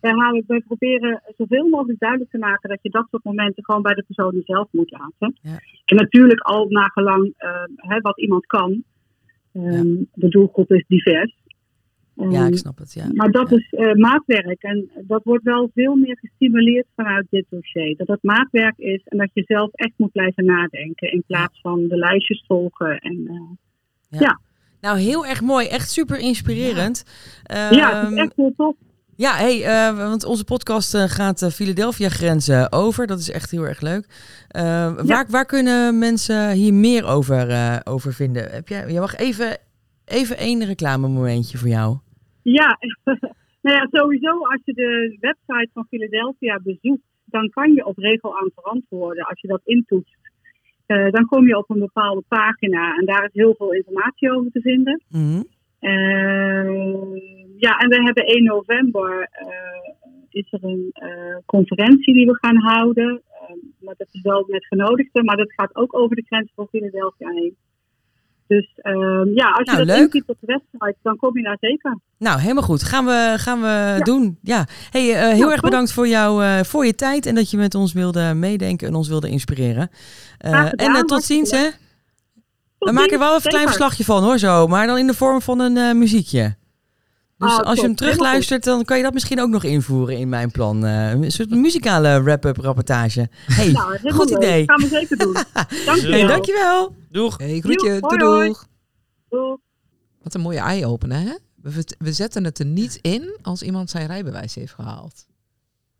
wij, 0.00 0.12
halen, 0.12 0.44
wij 0.46 0.60
proberen 0.60 1.22
zoveel 1.36 1.68
mogelijk 1.68 1.98
duidelijk 1.98 2.30
te 2.30 2.38
maken 2.38 2.68
dat 2.68 2.78
je 2.82 2.90
dat 2.90 3.06
soort 3.10 3.24
momenten 3.24 3.64
gewoon 3.64 3.82
bij 3.82 3.94
de 3.94 4.04
persoon 4.06 4.42
zelf 4.44 4.68
moet 4.70 4.90
laten. 4.90 5.38
Ja. 5.42 5.58
En 5.84 5.96
natuurlijk 5.96 6.40
al 6.40 6.66
nagelang 6.68 7.34
hè, 7.76 8.00
wat 8.00 8.18
iemand 8.20 8.46
kan. 8.46 8.82
Ehm, 9.52 9.94
De 10.14 10.28
doelgroep 10.28 10.72
is 10.72 10.84
divers. 10.88 11.36
Ja, 12.30 12.40
Ehm, 12.44 12.46
ik 12.52 12.58
snap 12.58 12.78
het. 12.78 12.92
Ja. 12.92 13.04
Maar 13.12 13.30
dat 13.30 13.50
Ja. 13.50 13.56
is 13.56 13.70
eh, 13.70 13.94
maatwerk 13.94 14.62
en 14.62 14.90
dat 15.06 15.20
wordt 15.24 15.44
wel 15.44 15.70
veel 15.74 15.94
meer 15.96 16.18
gestimuleerd 16.20 16.86
vanuit 16.96 17.26
dit 17.30 17.44
dossier. 17.50 17.96
Dat 17.96 18.06
het 18.08 18.22
maatwerk 18.22 18.78
is 18.78 19.00
en 19.04 19.18
dat 19.18 19.30
je 19.32 19.42
zelf 19.46 19.70
echt 19.72 19.92
moet 19.96 20.12
blijven 20.12 20.44
nadenken 20.44 21.12
in 21.12 21.22
plaats 21.26 21.60
van 21.60 21.86
de 21.88 21.96
lijstjes 21.96 22.44
volgen. 22.46 22.98
En, 22.98 23.46
eh, 24.10 24.30
Nou, 24.80 24.98
heel 24.98 25.26
erg 25.26 25.40
mooi. 25.40 25.66
Echt 25.66 25.90
super 25.90 26.18
inspirerend. 26.18 27.04
Ja, 27.42 27.70
ja, 27.70 28.00
het 28.04 28.12
is 28.12 28.18
echt 28.18 28.32
heel 28.36 28.52
tof. 28.56 28.74
Ja, 29.16 29.34
hey, 29.36 29.64
eh, 29.64 29.96
want 29.96 30.24
onze 30.24 30.44
podcast 30.44 30.96
gaat 30.96 31.38
de 31.38 31.50
Philadelphia-grenzen 31.50 32.72
over. 32.72 33.06
Dat 33.06 33.18
is 33.18 33.30
echt 33.30 33.50
heel 33.50 33.62
erg 33.66 33.80
leuk. 33.80 34.06
Eh, 34.48 34.62
waar, 35.06 35.26
waar 35.30 35.44
kunnen 35.46 35.98
mensen 35.98 36.50
hier 36.50 36.74
meer 36.74 37.04
over, 37.06 37.80
over 37.84 38.12
vinden? 38.14 38.50
Heb 38.50 38.68
jij, 38.68 38.92
je 38.92 39.00
mag 39.00 39.16
even, 39.16 39.58
even 40.04 40.36
één 40.38 40.64
reclamemomentje 40.64 41.58
voor 41.58 41.68
jou. 41.68 41.98
Ja, 42.52 42.78
nou 43.64 43.76
ja, 43.76 43.86
sowieso 43.90 44.30
als 44.30 44.60
je 44.64 44.72
de 44.72 45.16
website 45.20 45.70
van 45.72 45.86
Philadelphia 45.88 46.60
bezoekt, 46.62 47.06
dan 47.24 47.50
kan 47.50 47.72
je 47.72 47.86
op 47.86 47.98
regel 47.98 48.38
aan 48.38 48.50
verantwoorden. 48.54 49.24
Als 49.24 49.40
je 49.40 49.48
dat 49.48 49.60
intoetst, 49.64 50.16
eh, 50.86 51.10
dan 51.10 51.26
kom 51.26 51.46
je 51.46 51.56
op 51.56 51.70
een 51.70 51.78
bepaalde 51.78 52.24
pagina 52.28 52.96
en 52.96 53.04
daar 53.04 53.24
is 53.24 53.32
heel 53.32 53.54
veel 53.54 53.72
informatie 53.72 54.32
over 54.32 54.50
te 54.50 54.60
vinden. 54.60 55.02
Mhm. 55.08 55.42
Eh, 55.78 56.68
ja, 57.58 57.78
en 57.78 57.88
we 57.88 58.02
hebben 58.02 58.26
1 58.26 58.44
november 58.44 59.28
eh, 59.30 59.92
is 60.30 60.52
er 60.52 60.64
een 60.64 60.92
conferentie 61.46 62.14
die 62.14 62.26
we 62.26 62.36
gaan 62.40 62.56
houden. 62.56 63.22
Maar 63.80 63.94
dat 63.96 64.08
is 64.12 64.20
wel 64.22 64.44
met 64.48 64.66
genodigden, 64.66 65.24
maar 65.24 65.36
dat 65.36 65.52
gaat 65.52 65.76
ook 65.76 65.98
over 65.98 66.16
de 66.16 66.24
grens 66.26 66.52
van 66.54 66.68
Philadelphia 66.68 67.30
heen. 67.30 67.56
Dus 68.48 68.72
ehm, 68.76 69.28
ja, 69.34 69.46
als 69.50 69.70
je 69.70 69.72
Nou, 69.72 69.76
dat 69.76 69.86
leuk. 69.86 69.98
intypt 69.98 70.28
op 70.28 70.36
de 70.40 70.46
website, 70.46 70.96
dan 71.02 71.16
kom 71.16 71.36
je 71.36 71.42
daar 71.42 71.56
zeker. 71.60 71.98
Nou, 72.18 72.40
helemaal 72.40 72.62
goed. 72.62 72.82
Gaan 72.82 73.04
we, 73.04 73.34
gaan 73.36 73.60
we 73.60 74.00
doen. 74.02 74.38
Ja. 74.42 74.66
Hey, 74.90 75.14
eh, 75.14 75.28
heel 75.34 75.46
Ja, 75.46 75.52
erg 75.52 75.60
bedankt 75.60 75.92
voor, 75.92 76.08
jou, 76.08 76.44
eh, 76.44 76.60
voor 76.64 76.86
je 76.86 76.94
tijd 76.94 77.26
en 77.26 77.34
dat 77.34 77.50
je 77.50 77.56
met 77.56 77.74
ons 77.74 77.92
wilde 77.92 78.34
meedenken 78.34 78.86
en 78.88 78.94
ons 78.94 79.08
wilde 79.08 79.28
inspireren. 79.30 79.90
Eh, 80.38 80.64
gedaan, 80.64 80.96
en 80.96 81.06
tot 81.06 81.22
ziens, 81.22 81.50
hè? 81.50 81.68
We 82.78 82.92
maken 82.92 83.12
er 83.12 83.18
wel 83.18 83.28
even 83.34 83.44
een 83.44 83.50
klein 83.50 83.66
verslagje 83.66 84.04
van, 84.04 84.22
hoor, 84.22 84.38
zo. 84.38 84.66
Maar 84.66 84.86
dan 84.86 84.98
in 84.98 85.06
de 85.06 85.14
vorm 85.14 85.42
van 85.42 85.60
een 85.60 85.98
muziekje. 85.98 86.56
Dus 87.38 87.50
Ah, 87.50 87.58
als 87.64 87.76
je 87.80 87.84
hem 87.86 87.94
terugluistert, 87.94 88.64
dan 88.64 88.84
kan 88.84 88.96
je 88.96 89.02
dat 89.02 89.12
misschien 89.12 89.40
ook 89.40 89.48
nog 89.48 89.64
invoeren 89.64 90.16
in 90.18 90.28
mijn 90.28 90.50
plan. 90.50 90.84
Eh, 90.84 91.10
een 91.10 91.30
soort 91.32 91.50
muzikale 91.50 92.22
wrap-up 92.22 92.56
rapportage. 92.56 93.28
Hey, 93.46 93.70
Nou, 93.70 93.98
goed 94.12 94.28
leuk. 94.30 94.38
idee. 94.38 94.64
Gaan 94.66 94.80
we 94.80 94.88
zeker 94.88 95.16
doen. 95.16 95.32
Dank 95.86 96.00
je 96.00 96.08
hey, 96.08 96.18
wel. 96.20 96.28
dankjewel. 96.28 96.94
Doeg. 97.10 97.38
Hey, 97.38 97.60
groetje. 97.60 98.00
Doeg. 98.00 98.66
Doeg. 99.28 99.58
Wat 100.22 100.34
een 100.34 100.40
mooie 100.40 100.58
eye-opener, 100.58 101.18
hè? 101.20 101.34
We, 101.62 101.84
we 101.98 102.12
zetten 102.12 102.44
het 102.44 102.58
er 102.58 102.64
niet 102.66 102.98
in 103.02 103.36
als 103.42 103.62
iemand 103.62 103.90
zijn 103.90 104.06
rijbewijs 104.06 104.54
heeft 104.54 104.72
gehaald. 104.74 105.26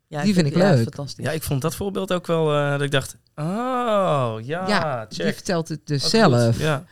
Ja, 0.07 0.23
Die 0.23 0.35
vind 0.35 0.47
ik 0.47 0.55
leuk. 0.55 0.83
Fantastisch. 0.83 1.25
Ja, 1.25 1.31
ik 1.31 1.43
vond 1.43 1.63
dat 1.63 1.75
voorbeeld 1.75 2.13
ook 2.13 2.27
wel 2.27 2.55
eh, 2.55 2.71
dat 2.71 2.83
ik 2.83 2.91
dacht, 2.91 3.17
oh 3.35 4.35
ja, 4.43 4.69
ja, 4.69 5.07
die 5.09 5.19
check. 5.25 5.35
vertelt 5.35 5.69
het 5.69 5.81
dus 5.87 6.11
zelf. 6.11 6.45
goed. 6.55 6.57
Ja. 6.63 6.85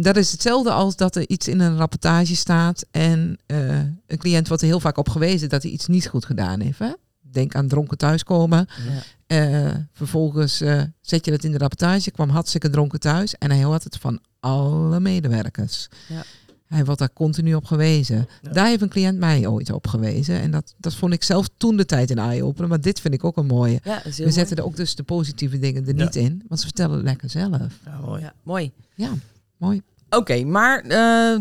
Dat 0.00 0.16
is 0.16 0.32
hetzelfde 0.32 0.70
als 0.70 0.96
dat 0.96 1.16
er 1.16 1.28
iets 1.28 1.48
in 1.48 1.60
een 1.60 1.76
rapportage 1.76 2.36
staat 2.36 2.84
en 2.90 3.38
eh, 3.46 3.78
een 4.06 4.18
cliënt 4.18 4.48
wordt 4.48 4.62
er 4.62 4.68
heel 4.68 4.80
vaak 4.80 4.96
op 4.98 5.08
gewezen 5.08 5.48
dat 5.48 5.62
hij 5.62 5.72
iets 5.72 5.86
niet 5.86 6.06
goed 6.08 6.24
gedaan 6.24 6.60
heeft. 6.60 6.78
Hè? 6.78 6.92
Denk 7.20 7.54
aan 7.54 7.68
dronken 7.68 7.98
thuiskomen. 7.98 8.66
Ja. 8.88 9.02
Eh, 9.26 9.74
vervolgens 9.92 10.60
eh, 10.60 10.82
zet 11.00 11.24
je 11.24 11.30
dat 11.30 11.44
in 11.44 11.52
de 11.52 11.58
rapportage, 11.58 12.10
kwam 12.10 12.28
hartstikke 12.28 12.70
dronken 12.70 13.00
thuis 13.00 13.34
en 13.34 13.50
hij 13.50 13.64
hoort 13.64 13.84
het 13.84 13.96
van 13.96 14.20
alle 14.40 15.00
medewerkers. 15.00 15.88
Ja. 16.08 16.22
Hij 16.66 16.84
wordt 16.84 17.00
daar 17.00 17.12
continu 17.12 17.54
op 17.54 17.64
gewezen. 17.64 18.26
Ja. 18.42 18.52
Daar 18.52 18.66
heeft 18.66 18.82
een 18.82 18.88
cliënt 18.88 19.18
mij 19.18 19.46
ooit 19.46 19.72
op 19.72 19.86
gewezen. 19.86 20.40
En 20.40 20.50
dat, 20.50 20.74
dat 20.78 20.94
vond 20.94 21.12
ik 21.12 21.22
zelf 21.22 21.48
toen 21.56 21.76
de 21.76 21.84
tijd 21.84 22.10
een 22.10 22.18
eye-opener. 22.18 22.68
Maar 22.68 22.80
dit 22.80 23.00
vind 23.00 23.14
ik 23.14 23.24
ook 23.24 23.36
een 23.36 23.46
mooie. 23.46 23.80
Ja, 23.84 24.02
We 24.16 24.30
zetten 24.30 24.56
er 24.56 24.64
ook 24.64 24.76
dus 24.76 24.94
de 24.94 25.02
positieve 25.02 25.58
dingen 25.58 25.86
er 25.86 25.96
Ja. 25.96 26.04
niet 26.04 26.16
in. 26.16 26.42
Want 26.48 26.60
ze 26.60 26.66
vertellen 26.66 26.96
het 26.96 27.04
lekker 27.04 27.30
zelf. 27.30 27.60
Ja, 27.84 27.98
mooi. 28.04 28.22
Ja, 28.22 28.32
mooi. 28.42 28.72
Ja, 28.94 29.10
mooi. 29.56 29.82
Oké, 30.10 30.44
maar 30.44 30.80
eh, 30.80 31.40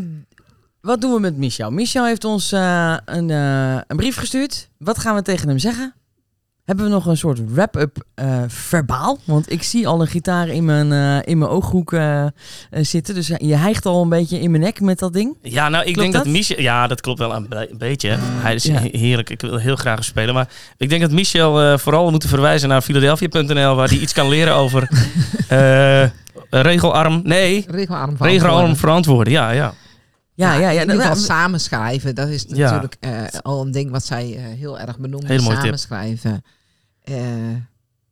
wat 0.81 1.01
doen 1.01 1.13
we 1.13 1.19
met 1.19 1.37
Michel? 1.37 1.71
Michel 1.71 2.05
heeft 2.05 2.23
ons 2.23 2.51
eh, 2.51 2.97
een, 3.05 3.29
eh, 3.29 3.79
een 3.87 3.97
brief 3.97 4.15
gestuurd. 4.15 4.69
Wat 4.77 4.97
gaan 4.97 5.15
we 5.15 5.21
tegen 5.21 5.47
hem 5.47 5.59
zeggen? 5.59 5.93
Hebben 6.65 6.85
we 6.85 6.91
nog 6.91 7.05
een 7.05 7.17
soort 7.17 7.39
wrap-up 7.53 7.97
eh, 8.15 8.41
verbaal? 8.47 9.17
Want 9.23 9.51
ik 9.51 9.63
zie 9.63 9.87
al 9.87 10.01
een 10.01 10.07
gitaar 10.07 10.47
in 10.47 10.65
mijn, 10.65 10.91
eh, 10.91 11.31
in 11.31 11.37
mijn 11.37 11.51
ooghoek 11.51 11.93
eh, 11.93 12.25
zitten. 12.71 13.15
Dus 13.15 13.27
je 13.37 13.55
hijgt 13.55 13.85
al 13.85 14.01
een 14.01 14.09
beetje 14.09 14.39
in 14.39 14.51
mijn 14.51 14.63
nek 14.63 14.81
met 14.81 14.99
dat 14.99 15.13
ding. 15.13 15.37
Ja, 15.41 15.69
nou, 15.69 15.85
ik 15.85 15.93
Klopt 15.93 15.99
denk 15.99 16.13
dat, 16.13 16.23
dat? 16.23 16.33
Michel... 16.33 16.61
Ja, 16.61 16.87
dat 16.87 17.01
klopt 17.01 17.19
wel 17.19 17.35
een, 17.35 17.47
be- 17.49 17.67
een 17.71 17.77
beetje. 17.77 18.15
Hij 18.19 18.53
is 18.55 18.63
Ja. 18.63 18.79
heerlijk. 18.91 19.29
Ik 19.29 19.41
wil 19.41 19.57
heel 19.57 19.75
graag 19.75 20.03
spelen. 20.03 20.33
Maar 20.33 20.49
ik 20.77 20.89
denk 20.89 21.01
dat 21.01 21.11
Michel 21.11 21.61
eh, 21.61 21.77
vooral 21.77 22.11
moet 22.11 22.25
verwijzen 22.25 22.69
naar 22.69 22.81
Philadelphia.nl... 22.81 23.75
waar 23.75 23.87
hij 23.89 23.97
iets 23.97 24.13
kan 24.13 24.29
leren 24.29 24.55
over 24.55 24.87
eh, 25.47 26.03
regelarm... 26.49 27.21
Nee, 27.23 27.65
Regelarm 27.69 28.15
regelarm 28.19 28.75
verantwoorden. 28.75 29.33
Ja, 29.33 29.49
ja. 29.51 29.73
Ja, 30.35 30.53
ja, 30.53 30.59
ja. 30.69 30.69
In 30.69 30.79
ieder 30.79 30.95
geval 30.95 31.09
Nou, 31.13 31.17
samenschrijven. 31.25 32.15
Dat 32.15 32.27
is 32.29 32.45
Ja. 32.47 32.55
natuurlijk 32.57 32.95
eh, 32.99 33.23
al 33.41 33.61
een 33.65 33.71
ding 33.71 33.91
wat 33.91 34.05
zij 34.05 34.35
eh, 34.37 34.43
heel 34.43 34.79
erg 34.79 34.99
benoemde. 34.99 35.27
Hele 35.27 35.41
mooie 35.41 35.53
tip. 35.55 35.63
Samenschrijven. 35.63 36.41
Eh, 37.03 37.51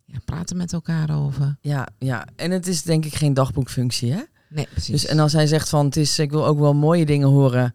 ja, 0.06 0.18
praten 0.26 0.58
met 0.58 0.74
elkaar 0.74 1.20
over. 1.24 1.58
ja, 1.62 1.88
ja, 1.98 2.26
en 2.36 2.52
het 2.52 2.68
is 2.68 2.84
denk 2.84 3.06
ik 3.06 3.16
geen 3.16 3.34
dagboekfunctie, 3.34 4.12
hè? 4.12 4.22
Nee, 4.50 4.68
precies. 4.72 4.92
Dus, 5.02 5.06
en 5.06 5.20
als 5.20 5.34
hij 5.34 5.48
zegt 5.48 5.70
van, 5.70 5.86
het 5.86 5.96
is, 5.98 6.20
ik 6.20 6.32
wil 6.32 6.46
ook 6.46 6.60
wel 6.60 6.74
mooie 6.74 7.06
dingen 7.06 7.28
horen. 7.28 7.74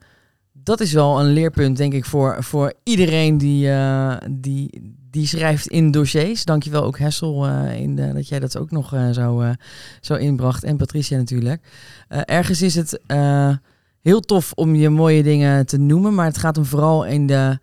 Dat 0.53 0.81
is 0.81 0.93
wel 0.93 1.21
een 1.21 1.27
leerpunt, 1.33 1.77
denk 1.77 1.93
ik, 1.93 2.05
voor, 2.05 2.45
voor 2.45 2.73
iedereen 2.83 3.39
die, 3.39 3.71
eh, 3.71 4.17
die, 4.31 4.95
die 5.11 5.27
schrijft 5.27 5.67
in 5.67 5.91
dossiers. 5.91 6.45
Dankjewel 6.45 6.83
ook 6.83 6.99
Hessel 6.99 7.47
eh, 7.47 7.81
in 7.81 7.97
de, 7.97 8.13
dat 8.13 8.29
jij 8.29 8.39
dat 8.39 8.57
ook 8.57 8.71
nog 8.71 8.95
eh, 8.95 9.11
zo, 9.11 9.41
eh, 9.41 9.51
zo 10.01 10.15
inbracht. 10.15 10.65
En 10.65 10.77
Patricia 10.77 11.17
natuurlijk. 11.17 11.63
Eh, 12.09 12.21
ergens 12.25 12.63
is 12.63 12.75
het 12.75 13.01
eh, 13.07 13.55
heel 14.07 14.21
tof 14.21 14.53
om 14.55 14.75
je 14.75 14.91
mooie 14.91 15.23
dingen 15.23 15.67
te 15.67 15.77
noemen. 15.79 16.15
Maar 16.15 16.27
het 16.27 16.39
gaat 16.39 16.57
hem 16.57 16.65
vooral 16.65 17.05
in 17.07 17.27
de, 17.27 17.59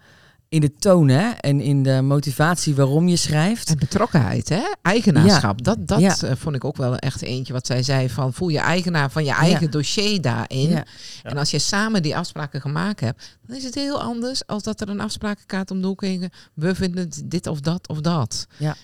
in 0.49 0.61
de 0.61 0.73
toon 0.75 1.07
hè? 1.07 1.29
en 1.29 1.61
in 1.61 1.83
de 1.83 2.01
motivatie 2.01 2.75
waarom 2.75 3.07
je 3.07 3.15
schrijft. 3.15 3.69
En 3.69 3.77
betrokkenheid, 3.77 4.49
hè? 4.49 4.61
Eigenaarschap. 4.81 5.63
Dat, 5.63 5.87
dat 5.87 5.99
Ja. 5.99 6.15
eh, 6.21 6.35
vond 6.35 6.55
ik 6.55 6.63
ook 6.63 6.77
wel 6.77 6.97
echt 6.97 7.21
eentje 7.21 7.53
wat 7.53 7.65
zij 7.67 7.83
zei 7.83 8.09
van 8.09 8.33
voel 8.33 8.49
je 8.49 8.59
eigenaar 8.59 9.11
van 9.11 9.23
je 9.25 9.31
eigen 9.33 9.65
Ja. 9.65 9.71
dossier 9.71 10.21
daarin. 10.21 10.69
Ja. 10.69 10.85
En 11.23 11.37
als 11.37 11.51
je 11.51 11.59
samen 11.59 12.01
die 12.01 12.15
afspraken 12.17 12.61
gemaakt 12.61 12.99
hebt, 12.99 13.37
dan 13.47 13.57
is 13.57 13.63
het 13.63 13.75
heel 13.75 14.01
anders 14.01 14.47
als 14.47 14.63
dat 14.63 14.81
er 14.81 14.89
een 14.89 15.01
afsprakenkaart 15.01 15.71
om 15.71 15.81
de 15.81 15.87
hoek 15.87 16.01
hing. 16.01 16.33
We 16.53 16.75
vinden 16.75 17.09
dit 17.25 17.47
of 17.47 17.59
dat 17.59 17.87
of 17.87 18.01
dat. 18.01 18.47
Ja. 18.57 18.75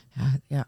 ja 0.48 0.66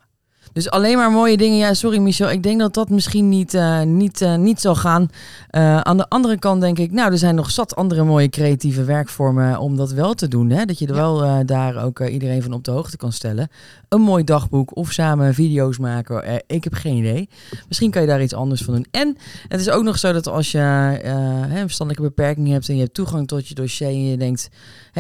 Dus 0.54 0.70
alleen 0.70 0.98
maar 0.98 1.12
mooie 1.12 1.38
dingen. 1.38 1.58
Ja, 1.58 1.74
sorry 1.74 1.98
Michel. 1.98 2.30
Ik 2.32 2.44
denk 2.44 2.60
dat 2.60 2.74
dat 2.74 2.90
misschien 2.90 3.30
niet, 3.30 3.54
eh, 3.54 3.82
niet, 3.82 4.22
eh, 4.22 4.36
niet 4.36 4.62
zal 4.62 4.76
gaan. 4.76 5.10
Eh, 5.50 5.80
aan 5.80 5.98
de 5.98 6.10
andere 6.10 6.40
kant 6.40 6.62
denk 6.62 6.78
ik, 6.80 6.92
nou, 6.92 7.12
er 7.12 7.18
zijn 7.18 7.36
nog 7.36 7.52
zat 7.52 7.76
andere 7.76 8.04
mooie 8.04 8.30
creatieve 8.30 8.84
werkvormen 8.84 9.60
om 9.60 9.78
dat 9.78 9.92
wel 9.92 10.14
te 10.14 10.28
doen. 10.28 10.50
Hè? 10.50 10.66
Dat 10.66 10.80
je 10.80 10.88
er 10.88 10.96
Ja. 10.96 11.02
wel 11.02 11.46
daar 11.46 11.84
ook 11.84 12.00
iedereen 12.00 12.42
van 12.44 12.54
op 12.54 12.64
de 12.64 12.72
hoogte 12.72 12.98
kan 12.98 13.12
stellen. 13.12 13.50
Een 13.92 14.02
mooi 14.02 14.24
dagboek 14.24 14.76
of 14.76 14.92
samen 14.92 15.34
video's 15.34 15.78
maken. 15.78 16.24
Eh, 16.24 16.36
ik 16.48 16.64
heb 16.64 16.74
geen 16.74 16.96
idee. 16.96 17.30
Misschien 17.68 17.92
kan 17.92 18.02
je 18.02 18.08
daar 18.08 18.22
iets 18.22 18.34
anders 18.34 18.62
van 18.62 18.74
doen. 18.74 18.86
En 18.92 19.18
het 19.48 19.60
is 19.60 19.70
ook 19.70 19.84
nog 19.84 19.98
zo 19.98 20.12
dat 20.14 20.28
als 20.28 20.52
je 20.52 20.58
eh, 21.04 21.14
een 21.56 21.58
verstandelijke 21.58 22.02
beperking 22.16 22.48
hebt 22.48 22.70
en 22.70 22.76
je 22.76 22.82
hebt 22.82 22.94
toegang 22.94 23.28
tot 23.28 23.48
je 23.48 23.54
dossier 23.56 23.88
en 23.88 24.06
je 24.06 24.18
denkt, 24.18 24.50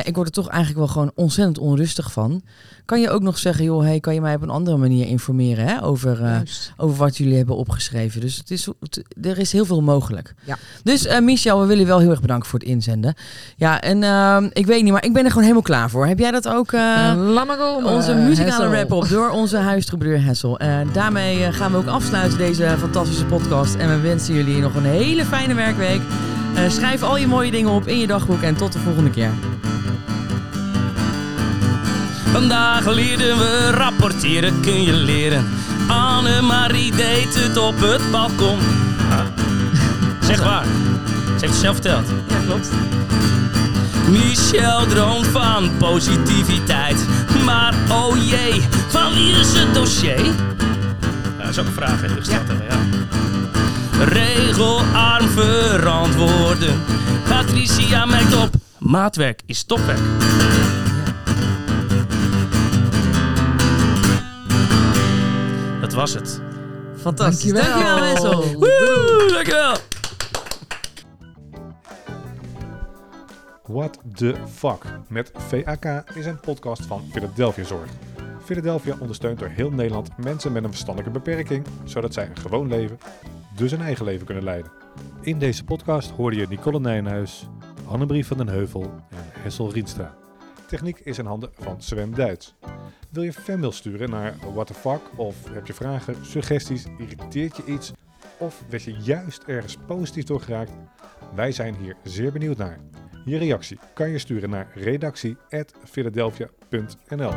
ik 0.03 0.15
word 0.15 0.27
er 0.27 0.33
toch 0.33 0.47
eigenlijk 0.47 0.79
wel 0.79 0.87
gewoon 0.87 1.11
ontzettend 1.15 1.57
onrustig 1.57 2.11
van. 2.11 2.41
Kan 2.85 3.01
je 3.01 3.09
ook 3.09 3.21
nog 3.21 3.37
zeggen, 3.37 3.63
joh, 3.65 3.81
hey, 3.83 3.99
kan 3.99 4.13
je 4.13 4.21
mij 4.21 4.35
op 4.35 4.41
een 4.41 4.49
andere 4.49 4.77
manier 4.77 5.07
informeren 5.07 5.65
hè, 5.67 5.83
over, 5.83 6.23
eh, 6.23 6.39
over 6.77 6.97
wat 6.97 7.17
jullie 7.17 7.37
hebben 7.37 7.55
opgeschreven. 7.55 8.21
Dus 8.21 8.37
het 8.37 8.51
is, 8.51 8.67
het- 8.79 9.03
er 9.21 9.37
is 9.37 9.51
heel 9.51 9.65
veel 9.65 9.81
mogelijk. 9.81 10.33
Ja. 10.43 10.57
Dus 10.83 11.19
Michel, 11.19 11.59
we 11.59 11.65
willen 11.65 11.81
je 11.83 11.87
wel 11.89 11.99
heel 11.99 12.09
erg 12.09 12.21
bedanken 12.21 12.49
voor 12.49 12.59
het 12.59 12.67
inzenden. 12.67 13.13
Ja, 13.55 13.81
en 13.81 14.03
ehm, 14.03 14.49
ik 14.53 14.65
weet 14.65 14.83
niet, 14.83 14.91
maar 14.91 15.05
ik 15.05 15.13
ben 15.13 15.21
er 15.23 15.27
gewoon 15.29 15.43
helemaal 15.43 15.63
klaar 15.63 15.89
voor. 15.89 16.07
Heb 16.07 16.19
jij 16.19 16.31
dat 16.31 16.47
ook? 16.47 16.71
maar 17.45 17.57
komen, 17.57 17.91
onze 17.91 18.13
muzikale 18.13 18.69
Door 18.89 19.29
onze 19.29 19.57
huisgebroeder 19.57 20.23
Hessel. 20.23 20.59
Daarmee 20.93 21.43
eh, 21.43 21.53
gaan 21.53 21.71
we 21.71 21.77
ook 21.77 21.87
afsluiten 21.87 22.37
deze 22.37 22.75
fantastische 22.79 23.25
podcast. 23.25 23.75
En 23.75 23.89
we 23.89 23.99
wensen 23.99 24.33
jullie 24.33 24.61
nog 24.61 24.75
een 24.75 24.85
hele 24.85 25.25
fijne 25.25 25.53
werkweek. 25.53 26.01
Eh, 26.55 26.69
schrijf 26.69 27.03
al 27.03 27.17
je 27.17 27.27
mooie 27.27 27.51
dingen 27.51 27.71
op 27.71 27.87
in 27.87 27.99
je 27.99 28.07
dagboek 28.07 28.41
en 28.41 28.55
tot 28.55 28.73
de 28.73 28.79
volgende 28.79 29.09
keer. 29.09 29.29
Vandaag 32.31 32.85
leerden 32.85 33.37
we 33.37 33.69
rapporteren, 33.71 34.61
kun 34.61 34.81
je 34.81 34.93
leren. 34.93 35.45
Annemarie 35.87 36.95
deed 36.95 37.35
het 37.35 37.57
op 37.57 37.75
het 37.77 38.11
balkon. 38.11 38.59
Zeg 40.27 40.43
waar. 40.43 40.65
Ze 40.65 41.31
heeft 41.31 41.41
het 41.41 41.61
zelf 41.61 41.73
verteld. 41.73 42.07
Ja, 42.27 42.35
klopt. 42.45 42.69
Michel 44.11 44.85
droomt 44.85 45.27
van 45.27 45.77
positiviteit. 45.77 47.05
Maar 47.45 47.73
oh 47.89 48.17
jee, 48.29 48.61
van 48.87 49.13
wie 49.13 49.33
is 49.33 49.53
het 49.53 49.73
dossier? 49.73 50.25
Ja, 50.25 50.33
dat 51.37 51.49
is 51.49 51.59
ook 51.59 51.65
een 51.65 51.71
vraag, 51.71 52.01
hè? 52.01 52.07
die 52.07 52.15
we 52.15 52.21
gesteld 52.21 52.47
hebben, 52.47 52.65
ja. 52.65 52.79
Regelarm 54.05 55.27
verantwoorden. 55.29 56.81
Patricia 57.27 58.05
merkt 58.05 58.35
op, 58.35 58.49
maatwerk 58.77 59.41
is 59.45 59.63
topwerk. 59.63 59.99
Dat 65.81 65.93
was 65.93 66.13
het. 66.13 66.41
Fantastisch. 67.01 67.51
Dankjewel. 67.51 67.83
Dankjewel, 67.83 68.03
Hessel. 68.03 68.55
Woe, 68.59 69.29
dankjewel. 69.33 69.75
What 73.71 73.99
the 74.15 74.35
Fuck 74.47 74.83
met 75.07 75.31
VAK 75.33 75.85
is 76.15 76.25
een 76.25 76.39
podcast 76.39 76.85
van 76.85 77.01
Philadelphia 77.11 77.63
Zorg. 77.63 77.89
Philadelphia 78.43 78.95
ondersteunt 78.99 79.39
door 79.39 79.47
heel 79.47 79.71
Nederland 79.71 80.17
mensen 80.17 80.51
met 80.51 80.63
een 80.63 80.69
verstandelijke 80.69 81.19
beperking, 81.19 81.65
zodat 81.83 82.13
zij 82.13 82.29
een 82.29 82.37
gewoon 82.37 82.67
leven, 82.67 82.97
dus 83.55 83.71
een 83.71 83.81
eigen 83.81 84.05
leven 84.05 84.25
kunnen 84.25 84.43
leiden. 84.43 84.71
In 85.21 85.39
deze 85.39 85.63
podcast 85.63 86.09
hoorde 86.09 86.37
je 86.37 86.47
Nicole 86.47 86.79
Nijenhuis, 86.79 87.47
Annebrie 87.87 88.25
van 88.25 88.37
den 88.37 88.47
Heuvel 88.47 88.83
en 89.09 89.41
Hessel 89.41 89.71
Rienstra. 89.71 90.15
Techniek 90.67 90.99
is 90.99 91.17
in 91.17 91.25
handen 91.25 91.49
van 91.53 91.81
Sven 91.81 92.13
Duits. 92.13 92.55
Wil 93.09 93.23
je 93.23 93.33
fanmail 93.33 93.71
sturen 93.71 94.09
naar 94.09 94.35
What 94.53 94.67
the 94.67 94.73
Fuck 94.73 95.01
of 95.15 95.35
heb 95.49 95.67
je 95.67 95.73
vragen, 95.73 96.15
suggesties, 96.25 96.85
irriteert 96.97 97.57
je 97.57 97.65
iets 97.65 97.91
of 98.37 98.63
werd 98.69 98.83
je 98.83 98.93
juist 98.93 99.43
ergens 99.43 99.77
positief 99.87 100.23
door 100.23 100.41
geraakt? 100.41 100.71
Wij 101.35 101.51
zijn 101.51 101.75
hier 101.75 101.95
zeer 102.03 102.31
benieuwd 102.31 102.57
naar. 102.57 102.79
Je 103.25 103.37
reactie 103.37 103.79
kan 103.93 104.09
je 104.09 104.17
sturen 104.17 104.49
naar 104.49 104.67
redactie@philadelphia.nl. 104.73 107.33